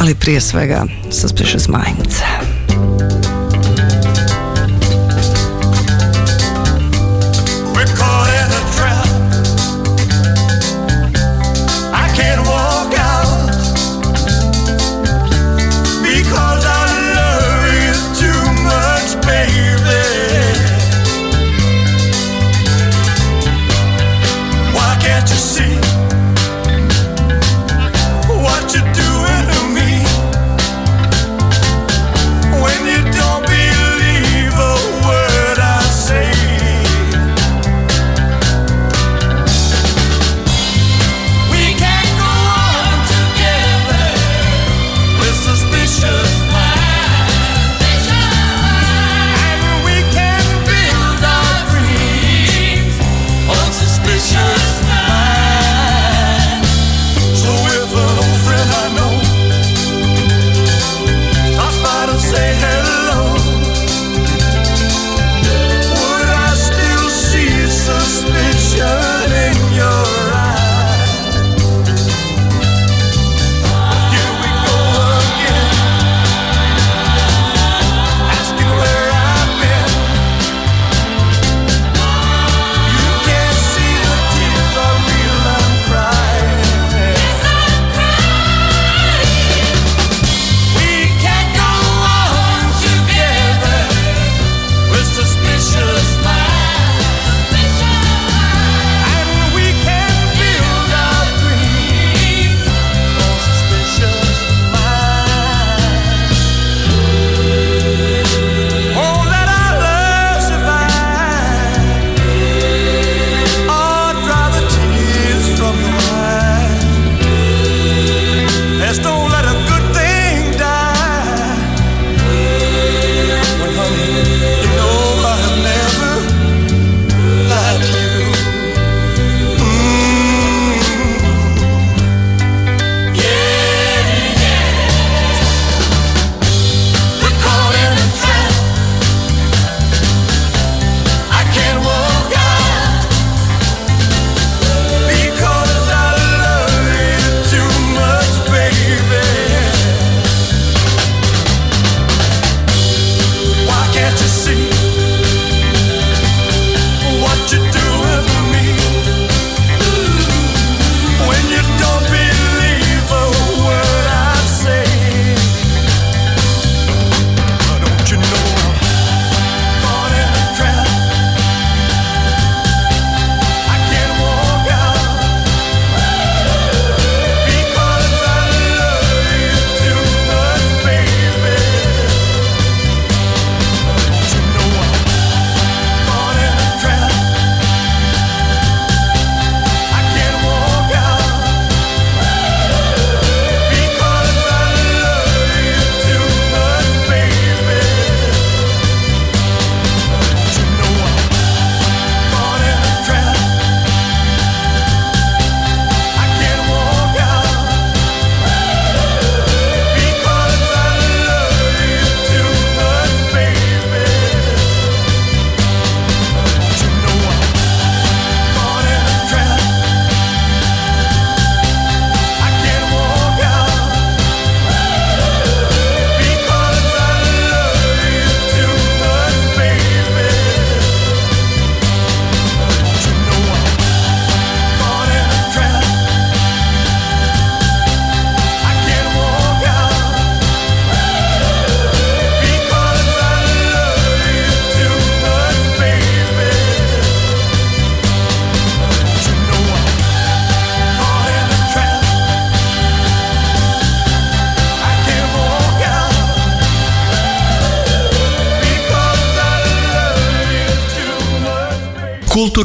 ali 0.00 0.14
prije 0.14 0.40
svega 0.40 0.84
Suspicious 1.10 1.68
Minds. 1.68 2.14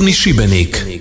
Kulturni 0.05 0.13
Šibenik. 0.13 0.94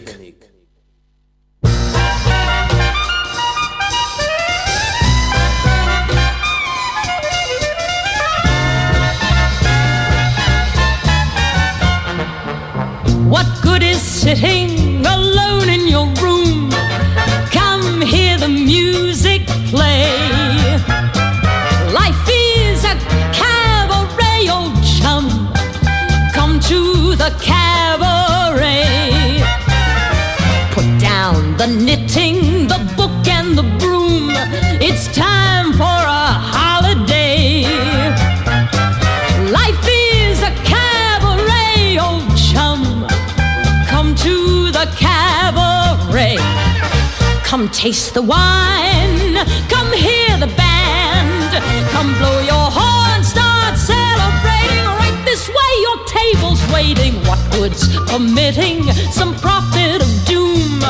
Come 47.54 47.68
taste 47.68 48.14
the 48.14 48.22
wine. 48.22 49.36
Come 49.68 49.92
hear 49.92 50.36
the 50.38 50.52
band. 50.56 51.52
Come 51.92 52.12
blow 52.18 52.40
your 52.40 52.66
horn. 52.68 53.22
Start 53.22 53.78
celebrating. 53.78 54.84
Right 54.98 55.22
this 55.24 55.48
way, 55.48 55.72
your 55.86 55.98
table's 56.04 56.60
waiting. 56.72 57.14
What 57.28 57.38
good's 57.52 57.86
permitting 58.10 58.90
some 59.12 59.36
prophet 59.36 60.02
of 60.02 60.10
doom 60.26 60.80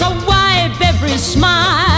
to 0.00 0.06
wipe 0.26 0.80
every 0.80 1.18
smile 1.18 1.97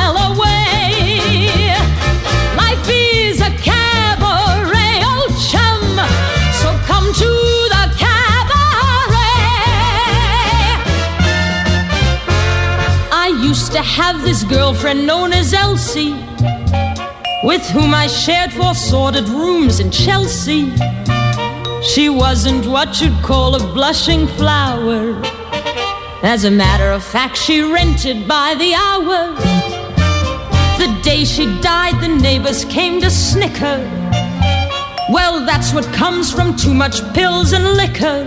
have 13.90 14.22
this 14.22 14.44
girlfriend 14.44 15.04
known 15.04 15.32
as 15.32 15.52
Elsie, 15.52 16.12
with 17.42 17.64
whom 17.70 17.92
I 17.92 18.06
shared 18.06 18.52
four 18.52 18.72
sordid 18.72 19.28
rooms 19.28 19.80
in 19.80 19.90
Chelsea. 19.90 20.72
She 21.82 22.08
wasn't 22.08 22.66
what 22.66 23.00
you'd 23.00 23.20
call 23.20 23.56
a 23.56 23.74
blushing 23.74 24.28
flower. 24.28 25.20
As 26.22 26.44
a 26.44 26.50
matter 26.52 26.92
of 26.92 27.02
fact, 27.02 27.36
she 27.36 27.62
rented 27.62 28.28
by 28.28 28.54
the 28.54 28.74
hour. 28.74 29.34
The 30.78 31.00
day 31.02 31.24
she 31.24 31.46
died, 31.60 32.00
the 32.00 32.08
neighbors 32.08 32.64
came 32.66 33.00
to 33.00 33.10
snicker. 33.10 33.78
Well, 35.10 35.44
that's 35.44 35.74
what 35.74 35.84
comes 35.92 36.32
from 36.32 36.56
too 36.56 36.74
much 36.74 37.02
pills 37.12 37.52
and 37.52 37.64
liquor. 37.82 38.20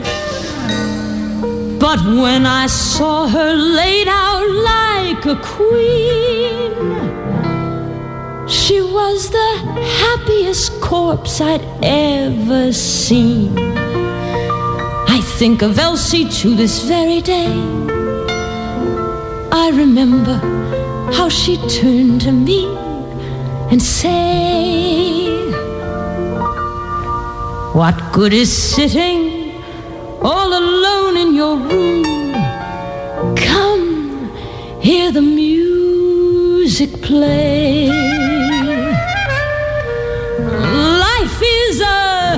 But 1.80 2.00
when 2.04 2.46
I 2.46 2.68
saw 2.68 3.28
her 3.30 3.54
laid 3.54 4.10
out 4.10 4.48
like 5.26 5.38
a 5.38 5.42
queen, 5.42 6.74
she 8.48 8.82
was 8.82 9.30
the 9.30 9.52
happiest 10.02 10.82
corpse 10.82 11.40
I'd 11.40 11.64
ever 11.82 12.74
seen. 12.74 13.58
I 13.58 15.22
think 15.22 15.62
of 15.62 15.80
Elsie 15.80 16.28
to 16.30 16.56
this 16.56 16.84
very 16.86 17.22
day. 17.22 17.54
I 19.52 19.72
remember 19.74 20.36
how 21.14 21.30
she 21.30 21.58
turned 21.70 22.22
to 22.22 22.32
me 22.32 22.66
and 23.72 23.82
said, 23.82 25.52
What 27.74 28.12
good 28.12 28.34
is 28.34 28.52
sitting 28.52 29.62
all 30.22 30.48
alone 30.48 31.18
in 31.18 31.34
your 31.34 31.58
room? 31.58 32.13
Hear 34.84 35.14
the 35.14 35.22
music 35.22 36.92
play. 37.02 37.88
Life 41.08 41.42
is 41.42 41.80
a 41.80 42.38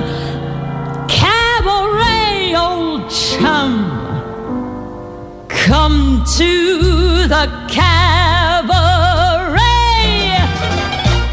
cabaret, 1.08 2.54
old 2.54 3.10
chum. 3.10 3.72
Come 5.48 6.22
to 6.36 7.26
the 7.26 7.50
cabaret. 7.68 8.06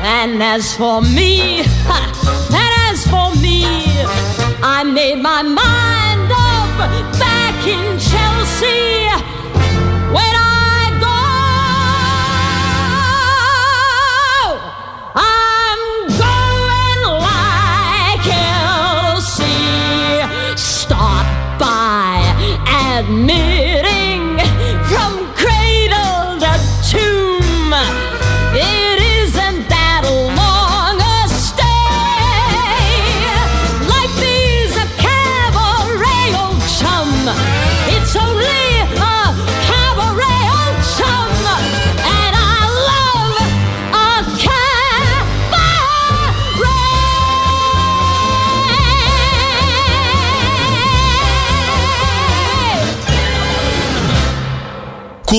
And 0.02 0.42
as 0.42 0.76
for 0.76 1.04
me, 1.04 1.62
ha, 1.86 2.02
and 2.60 2.74
as 2.90 3.06
for 3.06 3.30
me, 3.40 3.66
I 4.64 4.84
made 4.84 5.22
my 5.22 5.44
mind 5.44 6.03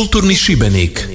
Kulturni 0.05 0.35
Šibenik. 0.37 1.14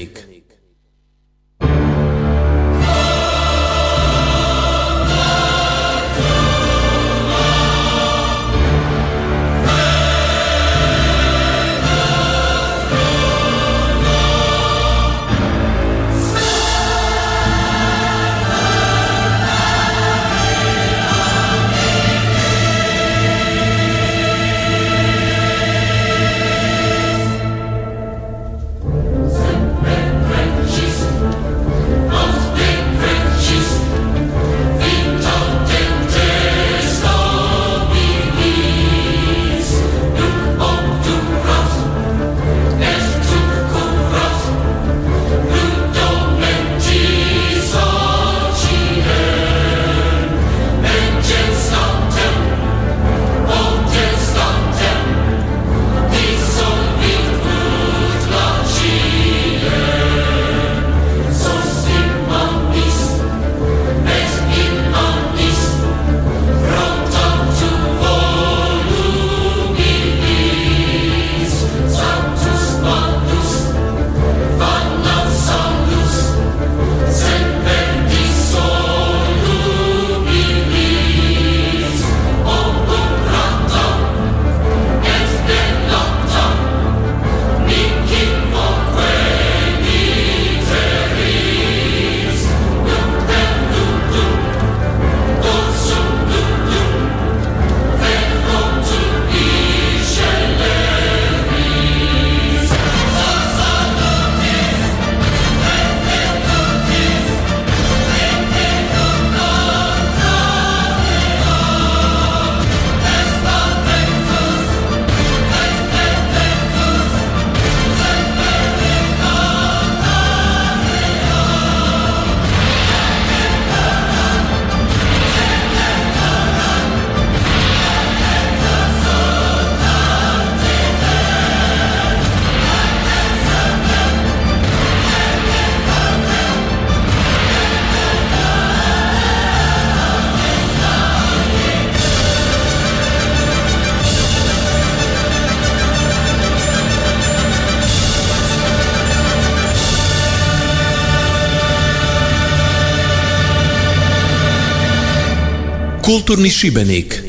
Kulturni 156.10 156.50
Šibenik 156.50 157.29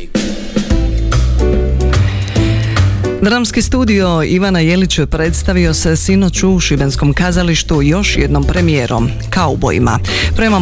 Dramski 3.23 3.62
studio 3.62 4.23
Ivana 4.23 4.61
Jelić 4.61 5.01
predstavio 5.11 5.75
se 5.75 5.97
sinoć 5.97 6.43
u 6.43 6.61
Šibenskom 6.61 7.12
kazalištu 7.12 7.83
još 7.83 8.16
jednom 8.16 8.45
premijerom, 8.45 9.09
Kaubojima, 9.31 9.99
prema 10.37 10.59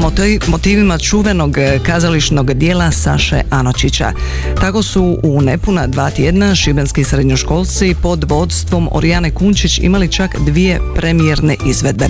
motivima 0.47 0.99
čuvenog 0.99 1.57
kazališnog 1.83 2.55
dijela 2.55 2.93
Saše 2.93 3.43
Anočića. 3.51 4.13
Tako 4.61 4.83
su 4.83 5.19
u 5.23 5.41
nepuna 5.41 5.87
dva 5.87 6.11
tjedna 6.11 6.55
šibenski 6.55 7.05
srednjoškolci 7.05 7.95
pod 8.03 8.25
vodstvom 8.31 8.89
Orijane 8.93 9.31
Kunčić 9.31 9.79
imali 9.79 10.13
čak 10.13 10.37
dvije 10.39 10.81
premijerne 10.95 11.57
izvedbe. 11.67 12.07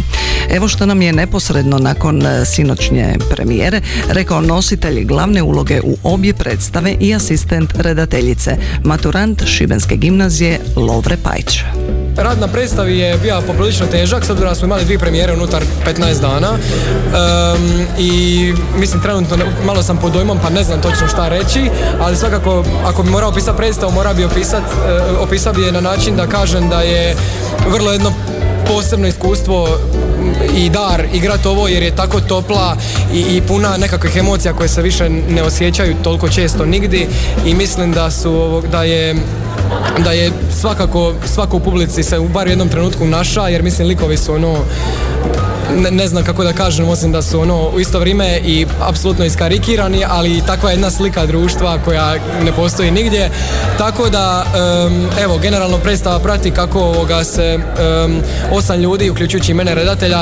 Evo 0.51 0.68
što 0.68 0.86
nam 0.86 1.03
je 1.03 1.12
neposredno 1.12 1.78
nakon 1.78 2.22
sinoćnje 2.46 3.16
premijere 3.30 3.80
rekao 4.09 4.40
nositelj 4.40 5.05
glavne 5.05 5.42
uloge 5.42 5.80
u 5.80 5.96
obje 6.03 6.34
predstave 6.34 6.96
i 7.01 7.14
asistent 7.14 7.70
redateljice, 7.76 8.57
maturant 8.84 9.44
Šibenske 9.46 9.96
gimnazije 9.96 10.38
je 10.41 10.61
Lovre 10.76 11.16
Pajč. 11.22 11.62
Rad 12.16 12.41
na 12.41 12.49
predstavi 12.49 12.99
je 12.99 13.18
bio 13.22 13.43
poprilično 13.47 13.86
težak, 13.86 14.24
sad 14.24 14.39
da 14.39 14.55
smo 14.55 14.66
imali 14.66 14.84
dvije 14.84 14.99
premijere 14.99 15.32
unutar 15.32 15.62
15 15.86 16.20
dana 16.20 16.49
i 17.99 18.55
mislim 18.78 19.03
trenutno 19.03 19.36
malo 19.66 19.82
sam 19.82 19.97
pod 19.97 20.12
dojmom 20.12 20.39
pa 20.43 20.51
ne 20.51 20.62
znam 20.62 20.82
točno 20.82 21.09
šta 21.09 21.28
reći, 21.28 21.70
ali 22.01 22.16
svakako 22.16 22.64
ako 22.84 23.03
bi 23.03 23.11
morao 23.11 23.30
opisati 23.30 23.57
predstavu 23.57 23.93
mora 23.93 24.14
bi 24.14 24.24
opisati 24.24 24.66
uh, 24.66 25.20
opisao 25.20 25.53
bi 25.53 25.62
je 25.62 25.72
na 25.72 25.80
način 25.80 26.16
da 26.16 26.26
kažem 26.26 26.68
da 26.68 26.80
je 26.80 27.16
vrlo 27.70 27.93
jedno 27.93 28.12
posebno 28.66 29.09
iskustvo 29.09 29.68
i 30.56 30.70
dar 30.70 31.04
igrati 31.14 31.48
ovo 31.48 31.68
jer 31.68 31.82
je 31.82 31.96
tako 31.96 32.20
topla 32.20 32.76
i, 33.14 33.20
i 33.20 33.42
puna 33.48 33.76
nekakvih 33.76 34.16
emocija 34.16 34.54
koje 34.54 34.68
se 34.68 34.82
više 34.82 35.08
ne 35.08 35.42
osjećaju 35.42 35.96
toliko 36.02 36.28
često 36.28 36.64
nigdje 36.64 37.08
i 37.46 37.54
mislim 37.54 37.92
da 37.92 38.10
su 38.10 38.62
da 38.72 38.82
je 38.82 39.14
da 40.04 40.12
je 40.12 40.32
svakako 40.60 41.14
svako 41.26 41.56
u 41.56 41.60
publici 41.60 42.02
se 42.02 42.18
u 42.18 42.28
bar 42.28 42.48
jednom 42.48 42.68
trenutku 42.68 43.04
naša 43.04 43.48
jer 43.48 43.62
mislim 43.62 43.88
likovi 43.88 44.16
su 44.16 44.34
ono 44.34 44.56
ne, 45.76 45.90
ne, 45.90 46.08
znam 46.08 46.24
kako 46.24 46.44
da 46.44 46.52
kažem, 46.52 46.88
osim 46.88 47.12
da 47.12 47.22
su 47.22 47.40
ono 47.40 47.70
u 47.74 47.80
isto 47.80 47.98
vrijeme 47.98 48.40
i 48.44 48.66
apsolutno 48.80 49.24
iskarikirani, 49.24 50.04
ali 50.08 50.42
takva 50.46 50.70
jedna 50.70 50.90
slika 50.90 51.26
društva 51.26 51.78
koja 51.84 52.14
ne 52.44 52.52
postoji 52.52 52.90
nigdje. 52.90 53.30
Tako 53.78 54.08
da, 54.08 54.46
evo, 55.20 55.38
generalno 55.38 55.78
predstava 55.78 56.18
prati 56.18 56.50
kako 56.50 56.80
ovoga 56.80 57.24
se 57.24 57.58
osam 58.52 58.80
ljudi, 58.80 59.10
uključujući 59.10 59.54
mene 59.54 59.74
redatelja, 59.74 60.17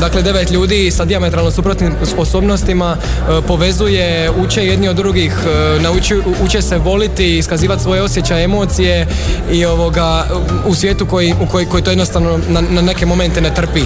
dakle 0.00 0.22
devet 0.22 0.50
ljudi 0.50 0.90
sa 0.90 1.04
diametralno 1.04 1.50
suprotnim 1.50 1.94
osobnostima 2.18 2.96
e, 2.96 3.42
povezuje, 3.46 4.30
uče 4.30 4.66
jedni 4.66 4.88
od 4.88 4.96
drugih, 4.96 5.32
e, 5.46 5.82
nauči, 5.82 6.16
uče 6.44 6.62
se 6.62 6.78
voliti, 6.78 7.38
iskazivati 7.38 7.82
svoje 7.82 8.02
osjećaje, 8.02 8.44
emocije 8.44 9.06
i 9.52 9.64
ovoga 9.64 10.26
u 10.66 10.74
svijetu 10.74 11.06
koji, 11.06 11.34
u 11.40 11.46
koji, 11.46 11.66
koji 11.66 11.82
to 11.82 11.90
jednostavno 11.90 12.38
na, 12.48 12.60
na 12.60 12.82
neke 12.82 13.06
momente 13.06 13.40
ne 13.40 13.54
trpi. 13.54 13.82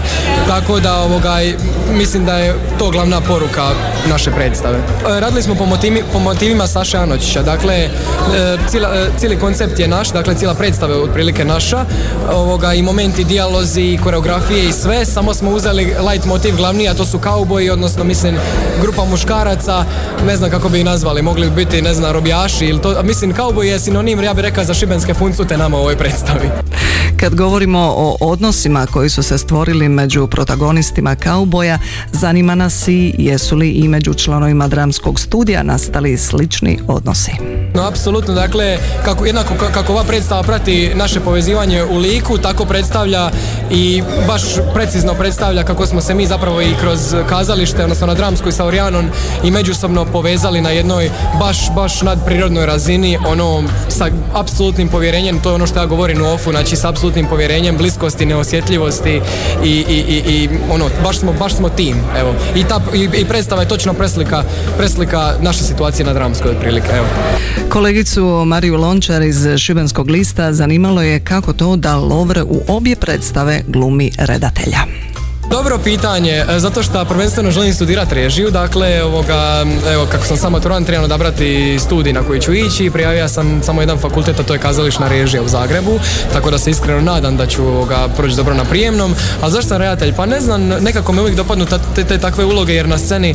Tako 0.49 0.81
da 0.81 0.97
ovoga, 0.97 1.37
mislim 1.93 2.25
da 2.25 2.39
je 2.39 2.55
to 2.79 2.91
glavna 2.91 3.21
poruka 3.21 3.71
naše 4.09 4.31
predstave. 4.31 4.79
E, 4.79 5.21
radili 5.21 5.43
smo 5.43 5.55
po, 5.55 5.67
motivi, 5.67 6.03
po 6.13 6.19
motivima 6.19 6.67
Saše 6.67 6.97
Anočića, 6.99 7.43
dakle 7.43 7.89
cijela, 8.71 8.89
cijeli 9.19 9.39
koncept 9.39 9.79
je 9.79 9.89
naš, 9.89 10.09
dakle 10.09 10.35
cijela 10.35 10.55
predstava 10.55 10.95
je 10.95 11.01
otprilike 11.01 11.45
naša 11.45 11.85
ovoga, 12.33 12.75
i 12.75 12.83
momenti, 12.83 13.25
dijalozi, 13.25 13.83
i 13.83 13.99
koreografije 14.05 14.69
i 14.69 14.73
sve, 14.73 14.88
samo 15.05 15.35
smo 15.35 15.51
uzeli 15.51 15.85
light 15.85 16.27
motiv 16.27 16.57
glavni, 16.57 16.89
a 16.89 16.95
to 16.95 17.05
su 17.05 17.19
kauboji, 17.19 17.71
odnosno 17.71 18.05
mislim 18.05 18.37
grupa 18.81 19.05
muškaraca, 19.05 19.85
ne 20.27 20.37
znam 20.37 20.51
kako 20.51 20.69
bi 20.69 20.79
ih 20.79 20.85
nazvali, 20.85 21.23
mogli 21.23 21.51
bi 21.51 21.57
biti 21.57 21.83
ne 21.83 21.95
znam 21.95 22.13
robijaši 22.13 22.67
ili 22.67 22.83
to, 22.83 23.03
mislim 23.03 23.33
kauboj 23.33 23.69
je 23.69 23.79
sinonim, 23.79 24.23
ja 24.23 24.35
bih 24.35 24.43
rekao 24.43 24.65
za 24.65 24.75
šibenske 24.75 25.15
funcute 25.15 25.57
nama 25.57 25.77
u 25.77 25.81
ovoj 25.81 25.97
predstavi. 25.97 26.51
Kad 27.21 27.35
govorimo 27.35 27.79
o 27.97 28.17
odnosima 28.21 28.87
koji 28.87 29.09
su 29.09 29.23
se 29.23 29.39
stvorili 29.39 29.89
među 29.89 30.27
protagonistima 30.27 31.17
kauboja, 31.17 31.79
zanima 32.13 32.55
nas 32.55 32.89
i 32.89 33.15
jesu 33.19 33.57
li 33.57 33.71
i 33.71 33.89
među 33.89 34.15
članovima 34.15 34.69
dramskog 34.69 35.21
studija 35.21 35.63
nastali 35.63 36.19
slični 36.19 36.79
odnosi. 36.89 37.33
No, 37.75 37.83
apsolutno, 37.87 38.35
dakle, 38.35 38.79
kako, 39.05 39.27
jednako 39.27 39.55
kako 39.75 39.93
ova 39.93 40.05
predstava 40.05 40.43
prati 40.43 40.93
naše 40.95 41.21
povezivanje 41.21 41.85
u 41.85 41.99
liku, 41.99 42.39
tako 42.39 42.65
predstavlja 42.65 43.31
i 43.71 44.03
baš 44.27 44.43
precizno 44.75 45.15
predstavlja 45.15 45.65
kako 45.65 45.87
smo 45.87 46.01
se 46.01 46.15
mi 46.15 46.27
zapravo 46.27 46.63
i 46.63 46.75
kroz 46.81 47.15
kazalište, 47.29 47.83
odnosno 47.83 48.07
na 48.07 48.15
dramskoj 48.15 48.53
sa 48.53 48.65
Orijanom 48.65 49.07
i 49.45 49.51
međusobno 49.51 50.05
povezali 50.05 50.61
na 50.61 50.71
jednoj 50.71 51.11
baš, 51.41 51.75
baš 51.75 52.03
nadprirodnoj 52.03 52.67
razini, 52.67 53.19
ono, 53.27 53.63
sa 53.89 54.07
apsolutnim 54.35 54.89
povjerenjem, 54.89 55.41
to 55.41 55.49
je 55.49 55.55
ono 55.55 55.67
što 55.67 55.79
ja 55.79 55.87
govorim 55.87 56.23
u 56.23 56.27
ofu, 56.27 56.51
znači 56.51 56.77
sa 56.77 56.89
apsolutnim 56.89 57.08
povjerenjem, 57.31 57.77
bliskosti, 57.77 58.27
neosjetljivosti 58.27 59.21
i, 59.65 59.71
i, 59.89 60.05
i, 60.09 60.23
i 60.35 60.49
ono, 60.71 60.85
baš 61.05 61.19
smo, 61.19 61.33
baš 61.33 61.57
smo 61.57 61.69
tim, 61.69 61.97
evo. 62.21 62.35
I, 62.57 62.65
ta, 62.65 62.81
i, 62.95 63.09
i 63.21 63.25
predstava 63.25 63.63
je 63.63 63.69
točno 63.69 63.95
preslika, 63.95 64.45
preslika 64.77 65.35
naše 65.41 65.65
situacije 65.65 66.07
na 66.07 66.13
dramskoj 66.13 66.51
otprilike, 66.51 66.89
evo. 66.97 67.07
Kolegicu 67.69 68.45
Mariju 68.47 68.77
Lončar 68.77 69.23
iz 69.23 69.47
Šibenskog 69.59 70.11
lista 70.11 70.53
zanimalo 70.53 71.03
je 71.03 71.21
kako 71.21 71.53
to 71.53 71.77
da 71.77 71.97
Lovre 71.97 72.43
u 72.43 72.63
obje 72.69 72.97
predstave 72.97 73.63
glumi 73.67 74.11
redatelja. 74.19 75.08
Dobro 75.51 75.79
pitanje, 75.85 76.45
e, 76.49 76.59
zato 76.59 76.83
što 76.83 77.05
prvenstveno 77.05 77.51
želim 77.51 77.75
studirati 77.75 78.15
režiju, 78.15 78.51
dakle, 78.51 79.03
ovoga, 79.03 79.67
evo, 79.93 80.07
kako 80.13 80.27
sam 80.27 80.37
samo 80.37 80.51
maturan, 80.51 80.85
trebam 80.85 81.05
odabrati 81.05 81.79
studij 81.79 82.13
na 82.13 82.23
koji 82.23 82.41
ću 82.41 82.55
ići, 82.55 82.91
prijavio 82.91 83.29
sam 83.29 83.61
samo 83.63 83.83
jedan 83.83 83.99
fakultet, 83.99 84.41
a 84.41 84.43
to 84.43 84.53
je 84.53 84.59
kazališna 84.59 85.09
režija 85.09 85.43
u 85.43 85.49
Zagrebu, 85.49 86.01
tako 86.33 86.51
da 86.51 86.59
se 86.59 86.71
iskreno 86.71 87.01
nadam 87.01 87.37
da 87.37 87.47
ću 87.47 87.67
ovoga, 87.67 88.09
proći 88.17 88.37
dobro 88.37 88.55
na 88.55 88.65
prijemnom, 88.65 89.15
a 89.43 89.51
zašto 89.51 89.69
sam 89.69 89.79
redatelj? 89.79 90.13
Pa 90.13 90.27
ne 90.27 90.41
znam, 90.41 90.63
nekako 90.63 91.13
me 91.13 91.21
uvijek 91.21 91.37
dopadnu 91.37 91.67
te, 91.95 92.05
te, 92.05 92.19
takve 92.19 92.45
uloge, 92.45 92.75
jer 92.75 92.89
na 92.89 92.99
sceni 92.99 93.35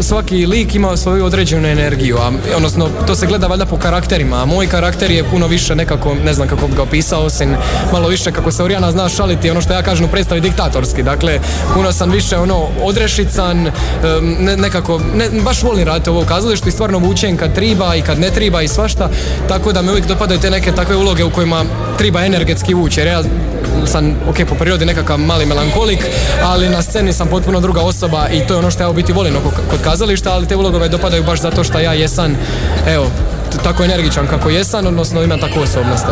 svaki 0.00 0.46
lik 0.46 0.74
ima 0.74 0.96
svoju 0.96 1.24
određenu 1.24 1.68
energiju, 1.68 2.16
a, 2.16 2.30
odnosno, 2.56 2.88
to 3.06 3.14
se 3.14 3.26
gleda 3.26 3.46
valjda 3.46 3.66
po 3.66 3.76
karakterima, 3.76 4.42
a 4.42 4.44
moj 4.44 4.66
karakter 4.66 5.10
je 5.10 5.24
puno 5.24 5.46
više 5.46 5.74
nekako, 5.74 6.14
ne 6.24 6.34
znam 6.34 6.48
kako 6.48 6.66
bi 6.68 6.76
ga 6.76 6.82
opisao, 6.82 7.24
osim 7.24 7.56
malo 7.92 8.08
više 8.08 8.32
kako 8.32 8.52
se 8.52 8.62
Orijana 8.62 8.92
zna 8.92 9.08
šaliti, 9.08 9.50
ono 9.50 9.60
što 9.60 9.72
ja 9.72 9.82
kažem 9.82 10.04
u 10.04 10.08
predstavi 10.08 10.40
diktator 10.40 10.86
Dakle, 10.96 11.40
puno 11.74 11.92
sam 11.92 12.10
više 12.10 12.38
ono 12.38 12.68
odrešican, 12.82 13.70
ne, 14.38 14.56
nekako, 14.56 15.00
ne, 15.14 15.28
baš 15.44 15.62
volim 15.62 15.86
raditi 15.86 16.10
ovo 16.10 16.20
u 16.20 16.24
kazalištu 16.24 16.68
i 16.68 16.72
stvarno 16.72 16.98
vučem 16.98 17.36
kad 17.36 17.54
triba 17.54 17.94
i 17.94 18.02
kad 18.02 18.18
ne 18.18 18.30
triba 18.30 18.62
i 18.62 18.68
svašta, 18.68 19.08
tako 19.48 19.72
da 19.72 19.82
me 19.82 19.90
uvijek 19.90 20.06
dopadaju 20.06 20.40
te 20.40 20.50
neke 20.50 20.72
takve 20.72 20.96
uloge 20.96 21.24
u 21.24 21.30
kojima 21.30 21.64
triba 21.98 22.24
energetski 22.24 22.74
vući, 22.74 23.00
jer 23.00 23.06
ja 23.06 23.22
sam, 23.86 24.16
ok, 24.28 24.36
po 24.48 24.54
prirodi 24.54 24.84
nekakav 24.86 25.18
mali 25.18 25.46
melankolik, 25.46 26.06
ali 26.42 26.68
na 26.68 26.82
sceni 26.82 27.12
sam 27.12 27.28
potpuno 27.28 27.60
druga 27.60 27.80
osoba 27.80 28.28
i 28.28 28.46
to 28.46 28.54
je 28.54 28.58
ono 28.58 28.70
što 28.70 28.82
ja 28.82 28.90
u 28.90 28.92
biti 28.92 29.12
volim 29.12 29.34
kod 29.70 29.82
kazališta, 29.84 30.32
ali 30.32 30.46
te 30.46 30.56
ulogove 30.56 30.88
dopadaju 30.88 31.24
baš 31.24 31.40
zato 31.40 31.64
što 31.64 31.78
ja 31.78 31.92
jesam, 31.92 32.36
evo, 32.88 33.06
tako 33.62 33.84
energičan 33.84 34.26
kako 34.26 34.50
jesam, 34.50 34.86
odnosno 34.86 35.22
imam 35.22 35.40
takvu 35.40 35.62
osobnost. 35.62 36.06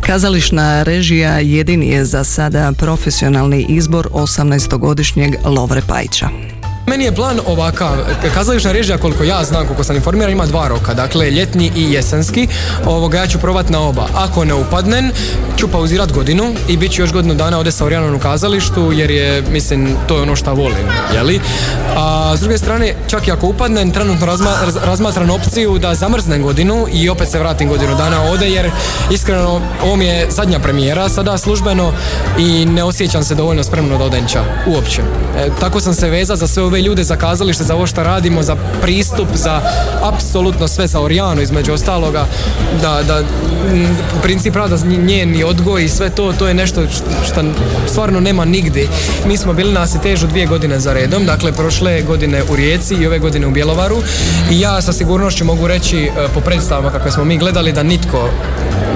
Kazališna 0.00 0.82
režija 0.82 1.38
jedini 1.38 1.88
je 1.88 2.04
za 2.04 2.24
sada 2.24 2.72
profesionalni 2.78 3.66
izbor 3.68 4.08
18-godišnjeg 4.12 5.34
Lovre 5.44 5.82
Pajča. 5.88 6.53
Meni 6.86 7.04
je 7.04 7.14
plan 7.14 7.40
ovakav, 7.46 7.96
kazališna 8.34 8.72
režija 8.72 8.98
koliko 8.98 9.24
ja 9.24 9.44
znam, 9.44 9.66
koliko 9.66 9.84
sam 9.84 9.96
informiran, 9.96 10.32
ima 10.32 10.46
dva 10.46 10.68
roka, 10.68 10.94
dakle 10.94 11.30
ljetni 11.30 11.72
i 11.76 11.92
jesenski, 11.92 12.48
ovoga 12.86 13.18
ja 13.18 13.26
ću 13.26 13.38
probat 13.38 13.68
na 13.68 13.80
oba. 13.80 14.06
Ako 14.14 14.44
ne 14.44 14.54
upadnem, 14.54 15.10
ću 15.56 15.68
pauzirat 15.68 16.12
godinu 16.12 16.54
i 16.68 16.76
bit 16.76 16.92
ću 16.92 17.02
još 17.02 17.12
godinu 17.12 17.34
dana 17.34 17.56
ovdje 17.56 17.72
sa 17.72 17.84
Orijanom 17.84 18.14
u 18.14 18.18
kazalištu, 18.18 18.92
jer 18.92 19.10
je, 19.10 19.42
mislim, 19.42 19.96
to 20.06 20.16
je 20.16 20.22
ono 20.22 20.36
što 20.36 20.54
volim, 20.54 20.86
jeli? 21.14 21.40
A 21.96 22.34
s 22.36 22.40
druge 22.40 22.58
strane, 22.58 22.94
čak 23.08 23.28
i 23.28 23.32
ako 23.32 23.46
upadnem, 23.46 23.90
trenutno 23.90 24.26
razmatram 24.84 25.30
opciju 25.30 25.78
da 25.78 25.94
zamrznem 25.94 26.42
godinu 26.42 26.86
i 26.92 27.08
opet 27.08 27.28
se 27.28 27.38
vratim 27.38 27.68
godinu 27.68 27.96
dana 27.96 28.22
ovdje, 28.22 28.52
jer 28.52 28.70
iskreno, 29.10 29.60
ovo 29.82 30.02
je 30.02 30.26
zadnja 30.30 30.58
premijera 30.58 31.08
sada 31.08 31.38
službeno 31.38 31.92
i 32.38 32.64
ne 32.64 32.84
osjećam 32.84 33.24
se 33.24 33.34
dovoljno 33.34 33.64
spremno 33.64 33.98
do 33.98 34.04
odenča, 34.04 34.44
uopće. 34.66 35.02
E, 35.38 35.48
tako 35.60 35.80
sam 35.80 35.94
se 35.94 36.10
veza 36.10 36.36
za 36.36 36.46
sve 36.46 36.62
ove 36.62 36.73
ljude 36.82 37.04
za 37.04 37.16
kazalište, 37.16 37.64
za 37.64 37.74
ovo 37.74 37.86
što 37.86 38.02
radimo, 38.02 38.42
za 38.42 38.56
pristup, 38.82 39.28
za 39.34 39.60
apsolutno 40.02 40.68
sve 40.68 40.86
za 40.86 41.00
Orijanu 41.00 41.42
između 41.42 41.72
ostaloga, 41.72 42.26
da, 42.82 43.02
da 43.02 43.22
princip 44.22 44.56
rada, 44.56 44.76
njeni 44.86 45.44
odgoj 45.44 45.84
i 45.84 45.88
sve 45.88 46.10
to, 46.10 46.32
to 46.32 46.48
je 46.48 46.54
nešto 46.54 46.82
što 47.26 47.40
stvarno 47.86 48.20
nema 48.20 48.44
nigdje. 48.44 48.88
Mi 49.26 49.36
smo 49.36 49.52
bili 49.52 49.72
na 49.72 49.82
Asitežu 49.82 50.26
dvije 50.26 50.46
godine 50.46 50.80
za 50.80 50.92
redom, 50.92 51.24
dakle 51.26 51.52
prošle 51.52 52.02
godine 52.02 52.42
u 52.50 52.56
Rijeci 52.56 52.94
i 52.94 53.06
ove 53.06 53.18
godine 53.18 53.46
u 53.46 53.50
Bjelovaru 53.50 54.02
i 54.50 54.60
ja 54.60 54.82
sa 54.82 54.92
sigurnošću 54.92 55.44
mogu 55.44 55.66
reći 55.66 55.98
e, 55.98 56.10
po 56.34 56.40
predstavama 56.40 56.90
kakve 56.90 57.10
smo 57.10 57.24
mi 57.24 57.38
gledali 57.38 57.72
da 57.72 57.82
nitko 57.82 58.28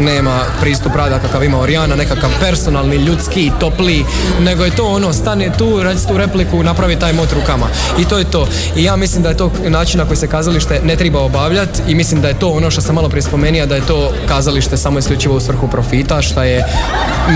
nema 0.01 0.41
pristup 0.61 0.97
rada 0.97 1.19
kakav 1.19 1.45
ima 1.45 1.61
Orijana, 1.61 1.97
nekakav 1.97 2.31
personalni, 2.41 2.97
ljudski, 2.97 3.51
topli, 3.61 4.05
nego 4.41 4.65
je 4.65 4.77
to 4.77 4.87
ono, 4.87 5.13
stane 5.13 5.51
tu, 5.59 5.83
radi 5.83 6.07
tu 6.09 6.17
repliku, 6.17 6.63
napravi 6.63 6.97
taj 6.97 7.13
mot 7.13 7.33
rukama. 7.33 7.68
I 7.99 8.05
to 8.05 8.19
je 8.19 8.25
to. 8.25 8.49
I 8.77 8.85
ja 8.85 8.97
mislim 8.97 9.23
da 9.23 9.29
je 9.29 9.37
to 9.37 9.53
način 9.69 9.99
na 9.99 10.07
koji 10.07 10.17
se 10.17 10.27
kazalište 10.27 10.81
ne 10.85 10.97
treba 10.97 11.21
obavljati 11.21 11.83
i 11.89 11.95
mislim 11.95 12.21
da 12.21 12.29
je 12.29 12.39
to 12.39 12.49
ono 12.49 12.71
što 12.71 12.81
sam 12.81 12.95
malo 12.95 13.09
prije 13.09 13.23
spomenuo, 13.23 13.67
da 13.67 13.75
je 13.75 13.87
to 13.87 14.13
kazalište 14.29 14.77
samo 14.77 14.99
isključivo 14.99 15.37
u 15.37 15.41
svrhu 15.41 15.69
profita, 15.69 16.23
što 16.23 16.43
je 16.43 16.65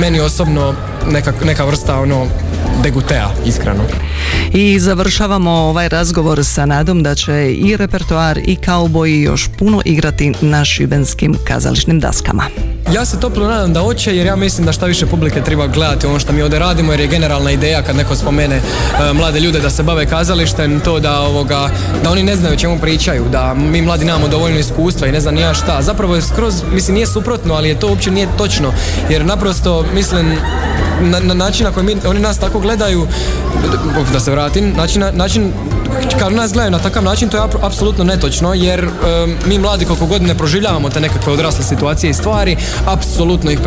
meni 0.00 0.20
osobno 0.20 0.74
neka, 1.10 1.32
neka 1.44 1.64
vrsta 1.64 2.00
ono 2.00 2.26
degutea, 2.82 3.30
iskreno. 3.46 3.82
I 4.52 4.78
završavamo 4.80 5.50
ovaj 5.50 5.88
razgovor 5.88 6.44
sa 6.44 6.66
nadom 6.66 7.02
da 7.02 7.14
će 7.14 7.52
i 7.52 7.76
repertoar 7.76 8.38
i 8.44 8.56
kauboji 8.56 9.22
još 9.22 9.48
puno 9.58 9.82
igrati 9.84 10.32
na 10.40 10.64
šibenskim 10.64 11.36
kazališnim 11.44 12.00
daskama. 12.00 12.44
Ja 12.90 13.04
se 13.04 13.20
toplo 13.20 13.48
nadam 13.48 13.72
da 13.72 13.80
hoće 13.80 14.16
jer 14.16 14.26
ja 14.26 14.36
mislim 14.36 14.66
da 14.66 14.72
šta 14.72 14.86
više 14.86 15.06
publike 15.06 15.42
treba 15.42 15.66
gledati 15.66 16.06
ono 16.06 16.18
što 16.18 16.32
mi 16.32 16.42
ovdje 16.42 16.58
radimo 16.58 16.92
jer 16.92 17.00
je 17.00 17.06
generalna 17.06 17.50
ideja 17.50 17.82
kad 17.82 17.96
neko 17.96 18.16
spomene 18.16 18.56
e, 18.56 19.12
mlade 19.12 19.40
ljude 19.40 19.60
da 19.60 19.70
se 19.70 19.82
bave 19.82 20.06
kazalištem 20.06 20.80
to 20.80 21.00
da 21.00 21.20
ovoga 21.20 21.68
da 22.02 22.10
oni 22.10 22.22
ne 22.22 22.36
znaju 22.36 22.54
o 22.54 22.58
čemu 22.58 22.78
pričaju, 22.78 23.24
da 23.32 23.54
mi 23.54 23.82
mladi 23.82 24.04
nemamo 24.04 24.28
dovoljno 24.28 24.58
iskustva 24.58 25.06
i 25.06 25.12
ne 25.12 25.20
znam 25.20 25.36
ja 25.36 25.54
šta. 25.54 25.82
Zapravo 25.82 26.14
je 26.14 26.22
skroz, 26.22 26.62
mislim 26.72 26.94
nije 26.94 27.06
suprotno, 27.06 27.54
ali 27.54 27.68
je 27.68 27.80
to 27.80 27.88
uopće 27.88 28.10
nije 28.10 28.28
točno 28.38 28.72
jer 29.10 29.26
naprosto 29.26 29.84
mislim 29.94 30.36
na, 31.02 31.20
na 31.20 31.34
način 31.34 31.66
na 31.66 31.72
koji 31.72 31.86
mi, 31.86 31.96
oni 32.06 32.20
nas 32.20 32.38
tako 32.38 32.58
gledaju 32.58 33.06
da 34.12 34.20
se 34.20 34.30
vratim, 34.30 34.72
način, 34.76 35.04
način 35.12 35.52
kad 36.18 36.32
nas 36.32 36.52
gledaju 36.52 36.70
na 36.70 36.78
takav 36.78 37.04
način 37.04 37.28
to 37.28 37.36
je 37.36 37.42
apsolutno 37.62 38.04
netočno 38.04 38.54
jer 38.54 38.88
mi 39.46 39.58
mladi 39.58 39.84
koliko 39.84 40.06
god 40.06 40.22
ne 40.22 40.34
proživljavamo 40.34 40.90
te 40.90 41.00
nekakve 41.00 41.32
odrasle 41.32 41.64
situacije 41.64 42.10
i 42.10 42.14
stvari 42.14 42.56
apsolutno 42.86 43.50
ih 43.50 43.58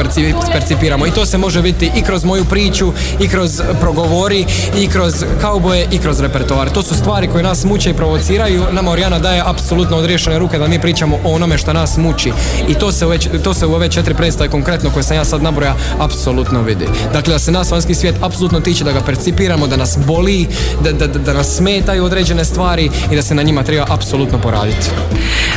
percipiramo. 0.52 1.08
I 1.08 1.12
to 1.12 1.26
se 1.26 1.38
može 1.38 1.62
vidjeti 1.62 2.00
i 2.00 2.02
kroz 2.02 2.24
moju 2.24 2.46
priču 2.46 2.94
i 3.20 3.28
kroz 3.28 3.62
progovori 3.82 4.46
i 4.78 4.88
kroz 4.88 5.26
kauboje 5.42 5.88
i 5.92 5.98
kroz 5.98 6.20
repertoar. 6.20 6.70
To 6.70 6.84
su 6.84 6.96
stvari 6.96 7.28
koje 7.28 7.44
nas 7.44 7.64
muče 7.64 7.90
i 7.90 7.94
provociraju. 7.94 8.64
Nama 8.72 8.92
Orijana 8.92 9.20
daje 9.20 9.44
apsolutno 9.46 9.98
odriješene 9.98 10.40
ruke 10.40 10.60
da 10.60 10.68
mi 10.68 10.82
pričamo 10.82 11.20
o 11.24 11.34
onome 11.34 11.58
što 11.58 11.74
nas 11.74 11.98
muči. 11.98 12.32
I 12.68 12.74
to 12.74 12.92
se 12.92 13.06
u, 13.06 13.10
već, 13.10 13.28
to 13.44 13.54
se 13.54 13.66
u 13.66 13.74
ove 13.74 13.90
četiri 13.90 14.14
predstave 14.14 14.50
konkretno 14.50 14.90
koje 14.90 15.04
sam 15.04 15.18
ja 15.18 15.26
sad 15.26 15.44
nabroja 15.44 15.76
apsolutno 16.00 16.62
vidi 16.62 16.86
dakle 17.26 17.36
da 17.36 17.40
se 17.40 17.52
nas 17.52 17.72
vanjski 17.72 17.96
svijet 17.96 18.16
apsolutno 18.22 18.60
tiče 18.60 18.84
da 18.84 18.92
ga 18.92 19.02
percipiramo 19.02 19.68
da 19.68 19.78
nas 19.78 19.98
boli 20.08 20.48
da, 20.84 20.92
da, 20.92 21.08
da 21.08 21.34
nas 21.34 21.56
smetaju 21.56 22.06
određene 22.06 22.46
stvari 22.46 22.90
i 23.12 23.16
da 23.16 23.22
se 23.22 23.36
na 23.36 23.44
njima 23.44 23.64
treba 23.64 23.86
apsolutno 23.90 24.40
poraditi. 24.42 24.90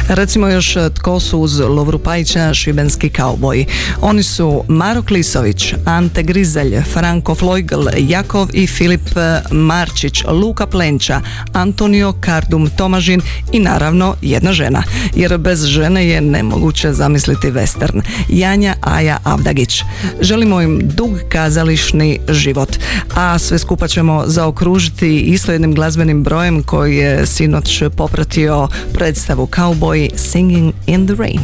Recimo 0.08 0.48
još 0.48 0.76
e, 0.76 0.90
tko 0.94 1.20
su 1.20 1.38
uz 1.38 1.60
Lovru 1.60 1.98
Pajića 1.98 2.54
šibenski 2.54 3.10
kauboji. 3.10 3.66
Oni 4.00 4.22
su 4.22 4.64
Maro 4.68 5.02
Klisović, 5.02 5.74
Ante 5.84 6.22
Grizelj, 6.22 6.82
Franko 6.92 7.34
Flojgl, 7.34 7.88
Jakov 7.98 8.48
i 8.52 8.66
Filip 8.66 9.16
e, 9.16 9.40
Marčić, 9.50 10.24
Luka 10.24 10.66
Plenča, 10.66 11.20
Antonio 11.52 12.12
Kardum 12.20 12.70
Tomažin 12.76 13.20
i 13.52 13.58
naravno 13.58 14.14
jedna 14.22 14.52
žena. 14.52 14.82
Jer 15.14 15.38
bez 15.38 15.64
žene 15.64 16.08
je 16.08 16.20
nemoguće 16.20 16.92
zamisliti 16.92 17.46
western. 17.46 18.02
Janja 18.28 18.74
Aja 18.80 19.18
Avdagić. 19.24 19.82
Želimo 20.20 20.60
im 20.60 20.80
dug 20.82 21.10
kazališni 21.58 22.20
život. 22.28 22.68
A 23.16 23.38
sve 23.38 23.58
skupa 23.58 23.88
ćemo 23.88 24.22
zaokružiti 24.26 25.20
isto 25.20 25.52
jednim 25.52 25.74
glazbenim 25.74 26.22
brojem 26.22 26.62
koji 26.62 26.96
je 26.96 27.26
sinoć 27.26 27.82
popratio 27.96 28.68
predstavu 28.94 29.46
Cowboy 29.46 30.10
Singing 30.16 30.74
in 30.86 31.06
the 31.06 31.14
Rain. 31.14 31.40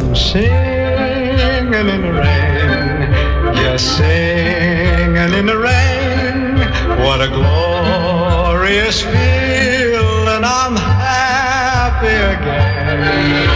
I'm 0.00 0.14
singing 0.14 1.74
in 1.74 2.02
the 2.02 2.12
rain, 2.12 3.12
yes, 3.54 3.96
singing 3.96 5.34
in 5.38 5.46
the 5.46 5.56
rain. 5.56 6.58
What 7.00 7.20
a 7.20 7.28
glorious 7.28 9.02
feeling, 9.02 10.44
I'm 10.44 10.76
happy 10.76 12.16
again. 12.36 13.48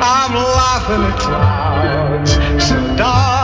I'm 0.00 0.34
laughing 0.34 1.04
at 1.12 1.18
clouds 1.20 2.32
so 2.68 2.96
dark 2.96 3.43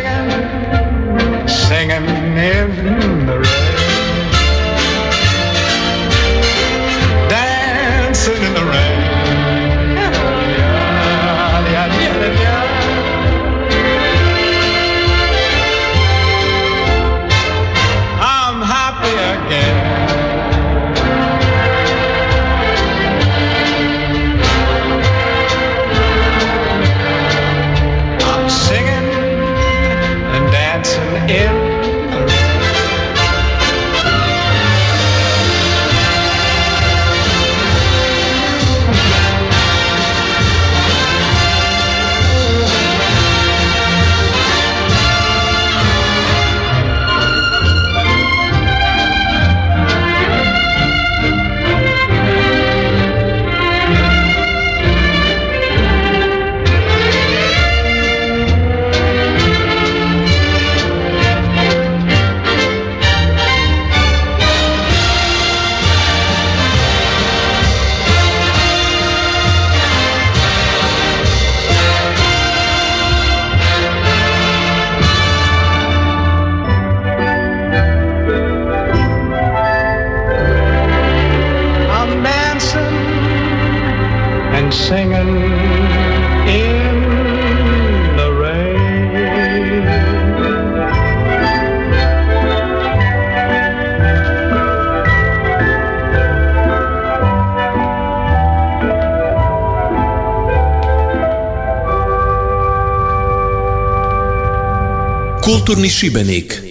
Kulturni 105.51 105.89
Šibenik. 105.89 106.70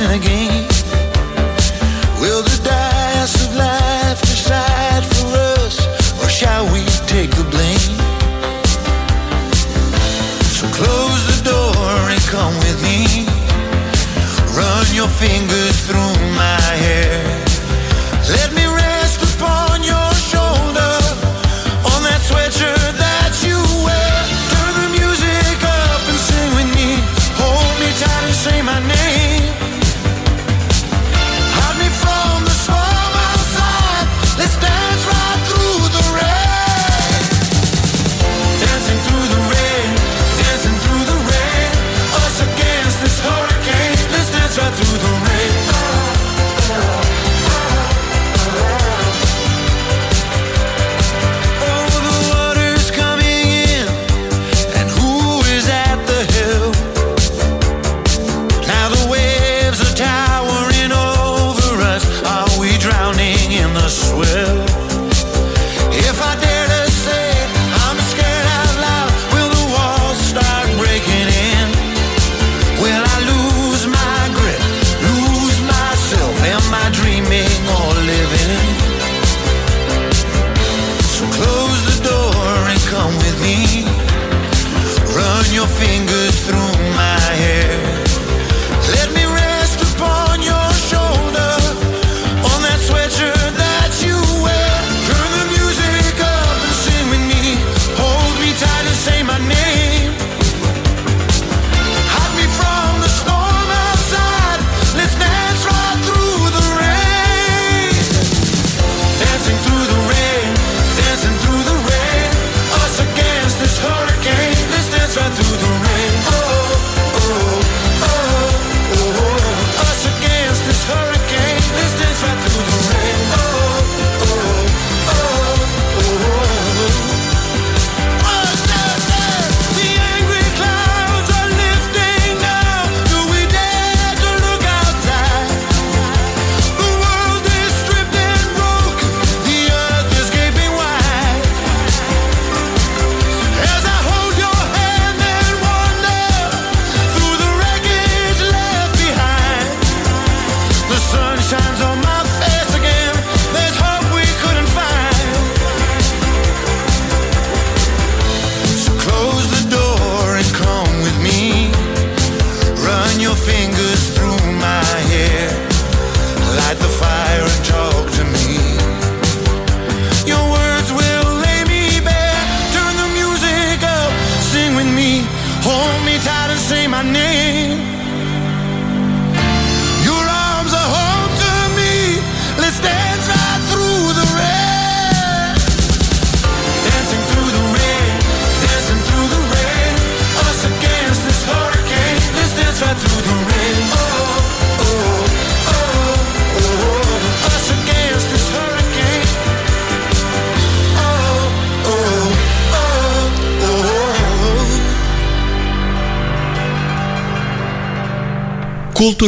again. 0.00 0.67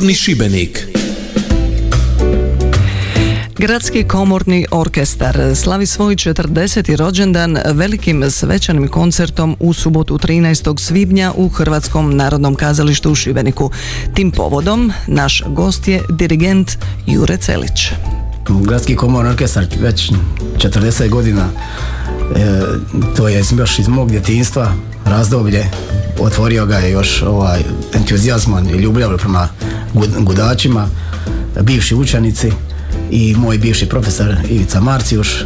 Kulturni 0.01 0.14
Šibenik. 0.14 0.86
Gradski 3.59 4.05
komorni 4.05 4.66
orkestar 4.70 5.57
slavi 5.57 5.86
svoj 5.86 6.16
40. 6.16 6.96
rođendan 6.96 7.59
velikim 7.72 8.30
svečanim 8.30 8.88
koncertom 8.88 9.57
u 9.61 9.72
subotu 9.72 10.18
13. 10.18 10.80
svibnja 10.80 11.32
u 11.36 11.48
Hrvatskom 11.48 12.16
narodnom 12.16 12.55
kazalištu 12.55 13.11
u 13.11 13.14
Šibeniku. 13.14 13.70
Tim 14.14 14.30
povodom 14.30 14.92
naš 15.07 15.42
gost 15.46 15.88
je 15.88 16.03
dirigent 16.11 16.72
Jure 17.07 17.36
Celić. 17.36 17.92
Gradski 18.48 18.96
komorni 18.96 19.30
orkestar 19.30 19.66
već 19.80 20.12
40 20.57 21.09
godina 21.09 21.48
e, 22.36 22.62
to 23.16 23.28
je 23.28 23.44
još 23.59 23.78
iz 23.78 23.88
mog 23.88 24.11
djetinstva 24.11 24.74
razdoblje 25.05 25.70
otvorio 26.20 26.66
ga 26.66 26.76
je 26.76 26.90
još 26.90 27.22
ovaj 27.22 27.60
entuzijazmom 27.94 28.68
i 28.68 28.72
ljubav 28.72 29.18
prema 29.18 29.48
gud- 29.94 30.24
gudačima 30.24 30.88
bivši 31.60 31.94
učenici 31.94 32.52
i 33.10 33.34
moj 33.38 33.58
bivši 33.58 33.86
profesor 33.86 34.36
Ivica 34.48 34.80
Marcijuš. 34.80 35.44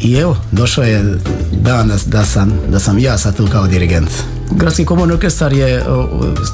I 0.00 0.14
evo 0.14 0.36
došao 0.52 0.84
je 0.84 1.18
dan 1.52 1.88
da, 1.88 1.94
da 2.06 2.24
sam, 2.24 2.52
da 2.68 2.78
sam 2.78 2.98
ja 2.98 3.18
sad 3.18 3.36
tu 3.36 3.46
kao 3.52 3.66
dirigent. 3.66 4.10
Gradski 4.50 4.84
komorni 4.84 5.14
orkestar 5.14 5.52
je 5.52 5.84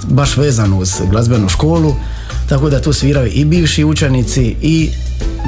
baš 0.09 0.36
vezan 0.36 0.72
uz 0.72 0.92
glazbenu 1.11 1.48
školu 1.48 1.94
tako 2.49 2.70
da 2.70 2.80
tu 2.80 2.92
sviraju 2.92 3.30
i 3.34 3.44
bivši 3.44 3.84
učenici 3.84 4.57
i 4.62 4.90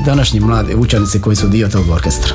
današnji 0.04 0.40
mladi 0.40 0.74
učenici 0.74 1.20
koji 1.20 1.36
su 1.36 1.48
dio 1.48 1.68
tog 1.68 1.90
orkestra. 1.90 2.34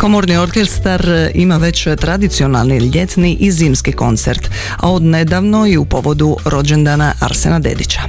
Komorni 0.00 0.36
orkestar 0.36 1.06
ima 1.34 1.56
već 1.56 1.86
tradicionalni 2.00 2.78
ljetni 2.78 3.36
i 3.40 3.52
zimski 3.52 3.92
koncert, 3.92 4.50
a 4.76 4.90
od 4.90 5.02
nedavno 5.02 5.66
i 5.66 5.76
u 5.76 5.84
povodu 5.84 6.36
rođendana 6.44 7.12
Arsena 7.20 7.58
Dedića. 7.58 8.00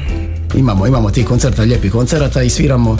Imamo, 0.55 0.87
imamo 0.87 1.11
ti 1.11 1.23
koncerta, 1.23 1.61
lijepi 1.61 1.89
koncerata 1.89 2.41
i 2.41 2.49
sviramo 2.49 2.97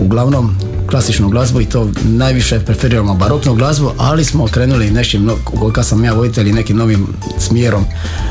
uglavnom 0.00 0.56
klasičnu 0.92 1.28
glazbu 1.28 1.60
i 1.60 1.64
to 1.64 1.90
najviše 2.04 2.60
preferiramo 2.60 3.14
baroknu 3.14 3.54
glazbu, 3.54 3.90
ali 3.98 4.24
smo 4.24 4.46
krenuli 4.46 4.90
nešim, 4.90 5.30
koliko 5.44 5.82
sam 5.82 6.04
ja 6.04 6.12
voditelj 6.12 6.48
i 6.48 6.52
nekim 6.52 6.76
novim 6.76 7.06
smjerom, 7.38 7.84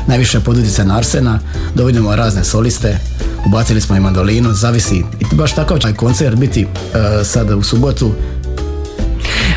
najviše 0.06 0.40
pod 0.40 0.58
utjecajem 0.58 0.88
na 0.88 0.96
Arsena, 0.96 1.40
dovodimo 1.74 2.16
razne 2.16 2.44
soliste, 2.44 2.98
ubacili 3.46 3.80
smo 3.80 3.96
i 3.96 4.00
mandolinu, 4.00 4.52
zavisi. 4.52 5.04
I 5.20 5.34
baš 5.34 5.54
takav 5.54 5.78
će 5.78 5.94
koncert 5.94 6.36
biti 6.36 6.62
e, 6.62 7.24
sada 7.24 7.56
u 7.56 7.62
subotu 7.62 8.12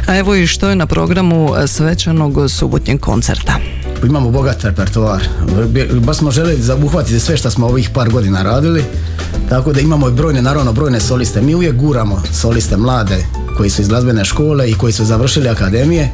A 0.07 0.17
evo 0.17 0.35
i 0.35 0.47
što 0.47 0.69
je 0.69 0.75
na 0.75 0.85
programu 0.85 1.49
svečanog 1.67 2.49
subotnjeg 2.49 2.99
koncerta. 2.99 3.57
imamo 4.03 4.29
bogat 4.29 4.63
repertoar. 4.63 5.27
Baš 6.05 6.17
smo 6.17 6.31
željeli 6.31 6.61
zabuhvatiti 6.61 7.19
sve 7.19 7.37
što 7.37 7.51
smo 7.51 7.67
ovih 7.67 7.89
par 7.89 8.09
godina 8.09 8.43
radili, 8.43 8.83
tako 9.49 9.73
da 9.73 9.79
imamo 9.79 10.09
i 10.09 10.11
brojne, 10.11 10.41
naravno 10.41 10.73
brojne 10.73 10.99
soliste. 10.99 11.41
Mi 11.41 11.55
uvijek 11.55 11.75
guramo 11.75 12.21
soliste 12.33 12.77
mlade 12.77 13.25
koji 13.57 13.69
su 13.69 13.81
iz 13.81 13.87
glazbene 13.87 14.25
škole 14.25 14.69
i 14.69 14.73
koji 14.73 14.93
su 14.93 15.05
završili 15.05 15.49
akademije, 15.49 16.09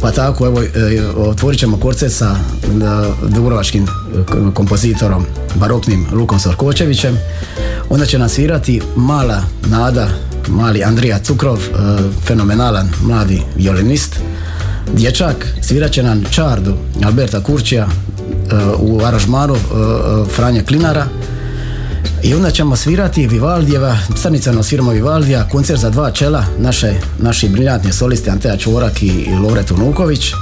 pa 0.00 0.10
tako 0.10 0.46
evo 0.46 0.62
e, 0.62 0.68
otvorit 1.16 1.60
ćemo 1.60 1.76
koncert 1.76 2.12
sa 2.12 2.34
e, 2.34 2.68
dubrovačkim 3.28 3.84
e, 3.84 3.88
kompozitorom 4.54 5.24
baroknim 5.54 6.06
Lukom 6.12 6.38
Sorkočevićem. 6.38 7.18
Onda 7.90 8.06
će 8.06 8.18
nas 8.18 8.32
svirati 8.32 8.80
mala 8.96 9.42
Nada, 9.66 10.08
mali 10.48 10.84
Andrija 10.84 11.18
Cukrov, 11.18 11.58
fenomenalan 12.26 12.88
mladi 13.02 13.42
violinist 13.56 14.20
dječak, 14.94 15.46
svirat 15.62 15.92
će 15.92 16.02
nam 16.02 16.24
Čardu 16.30 16.74
Alberta 17.04 17.42
Kurčija 17.42 17.88
u 18.78 19.00
aranžmanu 19.04 19.56
Franje 20.36 20.62
Klinara 20.62 21.06
i 22.22 22.34
onda 22.34 22.50
ćemo 22.50 22.76
svirati 22.76 23.26
Vivaldijeva, 23.26 23.98
crnicano 24.22 24.62
sviramo 24.62 24.90
Vivaldija, 24.90 25.48
koncert 25.48 25.80
za 25.80 25.90
dva 25.90 26.10
čela, 26.10 26.44
naše, 26.58 26.94
naši 27.18 27.48
briljantni 27.48 27.92
solisti 27.92 28.30
Anteja 28.30 28.56
Čvorak 28.56 29.02
i, 29.02 29.06
i 29.06 29.34
Lovret 29.34 29.70
Unuković. 29.70 30.32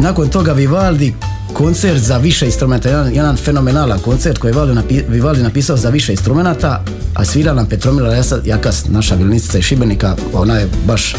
Nakon 0.00 0.28
toga 0.28 0.52
Vivaldi, 0.52 1.14
koncert 1.52 2.00
za 2.00 2.16
više 2.16 2.46
instrumenta, 2.46 2.88
jedan, 2.88 3.14
jedan 3.14 3.36
fenomenalan 3.36 3.98
koncert 3.98 4.38
koji 4.38 4.54
je 4.54 4.74
napi, 4.74 5.02
Vivaldi 5.08 5.42
napisao 5.42 5.76
za 5.76 5.90
više 5.90 6.12
instrumenata, 6.12 6.84
a 7.14 7.24
svira 7.24 7.52
nam 7.52 7.66
Petromila 7.66 8.22
Jakas, 8.44 8.84
naša 8.88 9.14
violinistica 9.14 9.58
iz 9.58 9.64
Šibenika, 9.64 10.16
ona 10.32 10.56
je 10.56 10.68
baš 10.86 11.16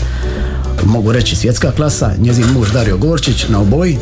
mogu 0.85 1.11
reći 1.11 1.35
svjetska 1.35 1.71
klasa, 1.71 2.11
njezin 2.19 2.45
muž 2.53 2.71
Dario 2.71 2.97
Gorčić 2.97 3.47
na 3.49 3.59
oboji, 3.59 3.97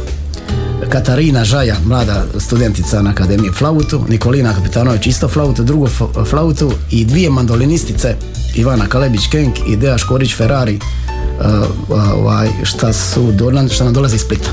Katarina 0.89 1.45
Žaja, 1.45 1.76
mlada 1.86 2.26
studentica 2.39 3.01
na 3.01 3.09
Akademiji 3.09 3.51
flautu, 3.51 4.05
Nikolina 4.09 4.53
Kapitanović 4.53 5.07
isto 5.07 5.28
flautu, 5.28 5.63
drugu 5.63 5.88
flautu 6.30 6.71
i 6.91 7.05
dvije 7.05 7.30
mandolinistice, 7.30 8.15
Ivana 8.55 8.86
Kalebić-Kenk 8.86 9.59
i 9.67 9.76
Deja 9.76 9.97
Škorić-Ferrari, 9.97 10.80
uh, 10.80 11.45
uh, 11.89 12.13
ovaj, 12.13 12.49
šta, 12.63 12.93
su, 12.93 13.34
šta 13.71 13.84
nam 13.84 13.93
dolazi 13.93 14.15
iz 14.15 14.21
Splita. 14.21 14.49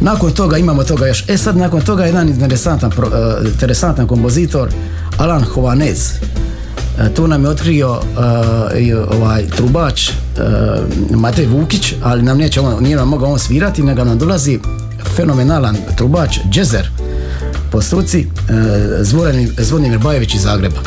Nakon 0.00 0.30
toga 0.30 0.56
imamo 0.56 0.84
toga 0.84 1.06
još. 1.06 1.24
E 1.28 1.36
sad 1.36 1.56
nakon 1.56 1.80
toga 1.80 2.04
jedan 2.04 2.28
interesantan, 2.28 2.92
uh, 2.98 3.04
interesantan 3.52 4.06
kompozitor 4.06 4.68
Alan 5.18 5.44
Hovanez. 5.44 6.10
E, 6.98 7.14
Tu 7.14 7.28
nam 7.28 7.44
je 7.44 7.50
otkrio 7.50 8.00
ovaj 9.20 9.46
trubač 9.56 10.10
Matej 11.10 11.46
Vukić, 11.46 11.94
ali 12.02 12.22
nam 12.22 12.38
neće 12.38 12.60
on, 12.60 12.82
nije 12.82 12.96
nam 12.96 13.08
mogao 13.08 13.32
on 13.32 13.38
svirati, 13.38 13.82
nego 13.82 14.04
nam 14.04 14.18
dolazi 14.18 14.58
fenomenalan 15.16 15.76
trubač 15.96 16.38
džezer 16.50 16.90
po 17.72 17.82
struci 17.82 18.26
uh, 18.26 18.54
Zvonimir, 19.58 19.98
Bajević 19.98 20.34
iz 20.34 20.42
Zagreba. 20.42 20.80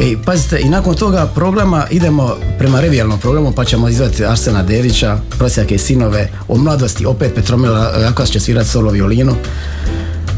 E, 0.00 0.16
pazite, 0.24 0.60
i 0.60 0.68
nakon 0.68 0.94
toga 0.94 1.26
programa 1.34 1.86
idemo 1.90 2.36
prema 2.58 2.80
revijalnom 2.80 3.18
programu 3.18 3.52
pa 3.52 3.64
ćemo 3.64 3.88
izvati 3.88 4.24
Arsena 4.24 4.62
Dedića, 4.62 5.18
Prosjake 5.38 5.74
i 5.74 5.78
sinove, 5.78 6.28
o 6.48 6.58
mladosti, 6.58 7.06
opet 7.06 7.34
Petromila 7.34 7.94
Jakas 8.02 8.30
će 8.30 8.40
svirati 8.40 8.68
solo 8.68 8.90
violinu. 8.90 9.32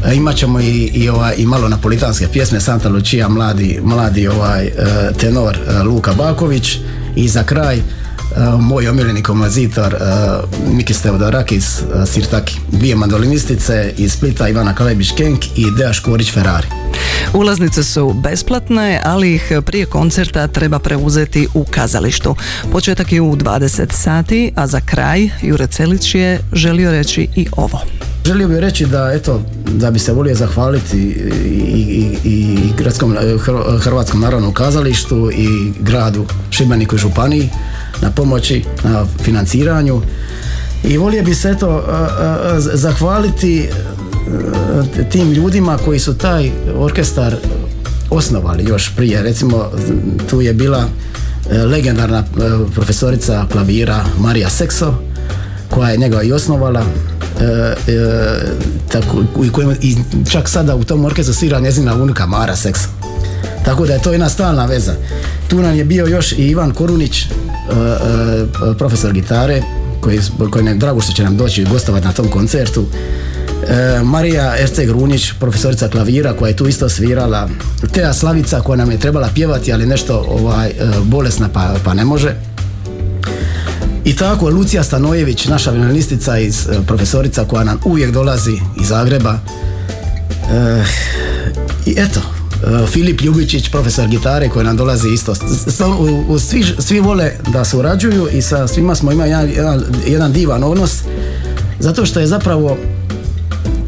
E, 0.05 0.15
Imat 0.15 0.35
ćemo 0.35 0.59
i, 0.59 0.91
i, 0.93 1.09
ovaj, 1.09 1.35
i 1.37 1.45
malo 1.45 1.69
napolitanske 1.69 2.27
pjesme 2.27 2.59
Santa 2.59 2.89
Lucia, 2.89 3.29
mladi, 3.29 3.79
mladi 3.83 4.27
ovaj, 4.27 4.65
e, 4.65 4.73
tenor 5.17 5.57
e, 5.57 5.83
Luka 5.83 6.13
Baković 6.13 6.77
i 7.15 7.27
za 7.27 7.43
kraj 7.43 7.77
e, 7.77 7.81
moj 8.59 8.87
omiljeni 8.87 9.23
kompozitor 9.23 9.93
e, 9.93 9.97
Mikis 10.71 11.01
Teodorakis 11.01 11.79
e, 11.79 12.05
Sirtaki. 12.05 12.59
Dvije 12.71 12.95
mandolinistice 12.95 13.93
iz 13.97 14.13
Splita 14.13 14.49
Ivana 14.49 14.73
Kalebić-Kenk 14.73 15.45
i 15.55 15.65
Deja 15.77 15.93
Škorić-Ferrari. 15.93 16.67
Ulaznice 17.33 17.83
su 17.83 18.13
besplatne, 18.13 19.01
ali 19.05 19.35
ih 19.35 19.51
prije 19.65 19.85
koncerta 19.85 20.47
treba 20.47 20.79
preuzeti 20.79 21.47
u 21.53 21.65
kazalištu. 21.71 22.35
Početak 22.71 23.11
je 23.11 23.21
u 23.21 23.35
20 23.35 23.91
sati, 23.91 24.51
a 24.55 24.67
za 24.67 24.81
kraj 24.81 25.29
Jure 25.41 25.67
Celić 25.67 26.15
je 26.15 26.39
želio 26.53 26.91
reći 26.91 27.27
i 27.35 27.47
ovo. 27.57 27.81
Želio 28.25 28.47
bih 28.47 28.57
reći 28.57 28.85
da 28.85 29.11
eto 29.13 29.41
da 29.67 29.91
bi 29.91 29.99
se 29.99 30.13
volio 30.13 30.35
zahvaliti 30.35 30.97
i, 30.97 31.07
i, 31.83 32.17
i 32.23 32.57
gradskom 32.77 33.13
eh, 33.13 33.17
Hr- 33.21 33.79
Hrvatskom 33.79 34.21
narodnom 34.21 34.53
kazalištu 34.53 35.31
i 35.31 35.71
gradu 35.79 36.25
Šibeniku 36.49 36.95
i 36.95 36.99
županiji 36.99 37.49
na 38.01 38.11
pomoći, 38.11 38.63
na 38.83 39.05
financiranju 39.23 40.01
i 40.83 40.97
volio 40.97 41.23
bi 41.23 41.35
se 41.35 41.49
eh, 41.49 41.55
zahvaliti 42.59 43.59
eh, 43.59 45.09
tim 45.09 45.31
ljudima 45.31 45.77
koji 45.77 45.99
su 45.99 46.13
taj 46.13 46.51
orkestar 46.75 47.35
osnovali 48.09 48.63
još 48.63 48.95
prije. 48.95 49.23
Recimo 49.23 49.71
tu 50.29 50.41
je 50.41 50.53
bila 50.53 50.85
eh, 51.49 51.57
legendarna 51.57 52.17
eh, 52.17 52.23
profesorica 52.73 53.45
klavira 53.51 54.05
Marija 54.19 54.49
Sekso 54.49 54.93
koja 55.69 55.89
je 55.89 55.97
njega 55.97 56.21
i 56.21 56.31
osnovala 56.31 56.83
e, 57.41 57.43
e, 57.43 57.75
tako, 58.91 59.23
i, 59.45 59.49
kojem, 59.49 59.75
i 59.81 59.95
čak 60.31 60.49
sada 60.49 60.75
u 60.75 60.83
tom 60.83 61.05
orkestru 61.05 61.33
svira 61.33 61.59
njezina 61.59 61.95
unuka 61.95 62.25
Mara 62.25 62.55
Seksa. 62.55 62.87
Tako 63.65 63.85
da 63.85 63.93
je 63.93 64.01
to 64.01 64.11
jedna 64.11 64.29
stalna 64.29 64.65
veza. 64.65 64.93
Tu 65.47 65.61
nam 65.61 65.75
je 65.75 65.85
bio 65.85 66.05
još 66.05 66.31
i 66.31 66.47
Ivan 66.47 66.71
Korunić, 66.71 67.21
e, 67.21 67.25
e, 67.25 67.29
profesor 68.77 69.13
gitare, 69.13 69.61
koji, 70.01 70.19
koji 70.51 70.63
nam 70.63 70.73
je 70.73 70.79
drago 70.79 71.01
što 71.01 71.13
će 71.13 71.23
nam 71.23 71.37
doći 71.37 71.63
gostovati 71.63 72.05
na 72.05 72.13
tom 72.13 72.27
koncertu. 72.27 72.85
E, 73.67 74.03
Marija 74.03 74.55
Erceg 74.59 74.89
Runić, 74.89 75.31
profesorica 75.39 75.87
klavira 75.87 76.33
koja 76.33 76.49
je 76.49 76.55
tu 76.55 76.67
isto 76.67 76.89
svirala. 76.89 77.49
Teja 77.91 78.13
Slavica 78.13 78.61
koja 78.61 78.77
nam 78.77 78.91
je 78.91 78.99
trebala 78.99 79.29
pjevati, 79.35 79.73
ali 79.73 79.85
nešto 79.85 80.25
ovaj, 80.27 80.67
e, 80.67 80.73
bolesna 81.03 81.49
pa, 81.53 81.75
pa 81.83 81.93
ne 81.93 82.05
može. 82.05 82.35
I 84.05 84.15
tako 84.15 84.49
Lucija 84.49 84.83
Stanojević, 84.83 85.45
naša 85.45 85.71
violinistica 85.71 86.37
iz 86.37 86.67
e, 86.67 86.77
profesorica 86.87 87.45
koja 87.45 87.63
nam 87.63 87.79
uvijek 87.85 88.11
dolazi 88.11 88.57
iz 88.81 88.87
Zagreba. 88.87 89.39
E, 90.51 90.83
I 91.85 91.95
eto, 91.97 92.19
e, 92.19 92.34
Filip 92.87 93.21
Ljubičić, 93.21 93.69
profesor 93.69 94.07
gitare 94.07 94.49
koji 94.49 94.65
nam 94.65 94.77
dolazi 94.77 95.09
isto. 95.09 95.35
Svi, 96.39 96.63
svi 96.79 96.99
vole 96.99 97.31
da 97.47 97.65
surađuju 97.65 98.27
i 98.31 98.41
sa 98.41 98.67
svima 98.67 98.95
smo 98.95 99.11
imali 99.11 99.29
jedan, 99.29 99.83
jedan, 100.07 100.33
divan 100.33 100.63
odnos 100.63 101.03
zato 101.79 102.05
što 102.05 102.19
je 102.19 102.27
zapravo 102.27 102.77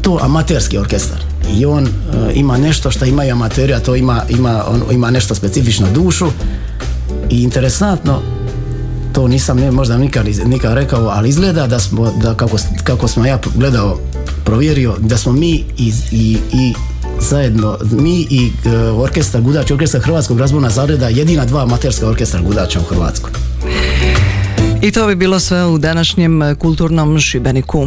to 0.02 0.18
amaterski 0.22 0.78
orkestar. 0.78 1.18
i 1.56 1.66
on 1.66 1.86
e, 1.86 1.88
ima 2.34 2.58
nešto 2.58 2.90
što 2.90 3.04
imaju 3.04 3.32
amateri, 3.32 3.74
a 3.74 3.80
to 3.80 3.96
ima, 3.96 4.22
ima, 4.28 4.64
on, 4.68 4.82
ima 4.90 5.10
nešto 5.10 5.34
specifično 5.34 5.86
dušu 5.94 6.26
i 7.30 7.42
interesantno 7.42 8.22
to 9.12 9.28
nisam 9.28 9.56
ne, 9.56 9.70
možda 9.70 9.98
nikad, 9.98 10.26
nikad 10.46 10.74
rekao, 10.74 11.08
ali 11.08 11.28
izgleda 11.28 11.66
da 11.66 11.80
smo, 11.80 12.12
da 12.22 12.34
kako, 12.34 12.56
kako 12.84 13.08
smo 13.08 13.26
ja 13.26 13.38
gledao, 13.54 13.98
provjerio, 14.44 14.96
da 14.98 15.16
smo 15.16 15.32
mi 15.32 15.64
i, 15.78 15.92
i, 16.12 16.38
i 16.52 16.74
zajedno, 17.20 17.78
mi 17.90 18.26
i 18.30 18.52
e, 18.64 18.76
orkestar 18.78 19.40
Gudač, 19.40 19.70
orkestar 19.70 20.00
Hrvatskog 20.00 20.36
glazbena 20.36 20.70
zareda, 20.70 21.08
jedina 21.08 21.44
dva 21.44 21.62
amaterska 21.62 22.08
orkestra 22.08 22.40
Gudača 22.40 22.80
u 22.80 22.82
Hrvatskoj. 22.82 23.32
I 24.82 24.90
to 24.90 25.06
bi 25.06 25.14
bilo 25.14 25.40
sve 25.40 25.66
u 25.66 25.78
današnjem 25.78 26.56
kulturnom 26.58 27.20
Šibeniku. 27.20 27.86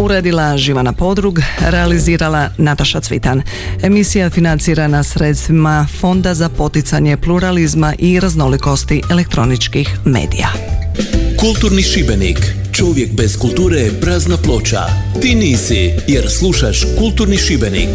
Uredila 0.00 0.58
Živana 0.58 0.92
Podrug, 0.92 1.38
realizirala 1.60 2.50
Nataša 2.58 3.00
Cvitan. 3.00 3.42
Emisija 3.82 4.30
financirana 4.30 5.02
sredstvima 5.02 5.86
Fonda 6.00 6.34
za 6.34 6.48
poticanje 6.48 7.16
pluralizma 7.16 7.94
i 7.98 8.20
raznolikosti 8.20 9.02
elektroničkih 9.10 9.98
medija. 10.04 10.48
Kulturni 11.40 11.82
Šibenik. 11.82 12.38
Čovjek 12.72 13.12
bez 13.12 13.38
kulture 13.38 13.80
je 13.80 14.00
prazna 14.00 14.36
ploča. 14.36 14.80
Ti 15.22 15.34
nisi, 15.34 15.90
jer 16.08 16.30
slušaš 16.30 16.82
Kulturni 16.98 17.36
Šibenik. 17.36 17.90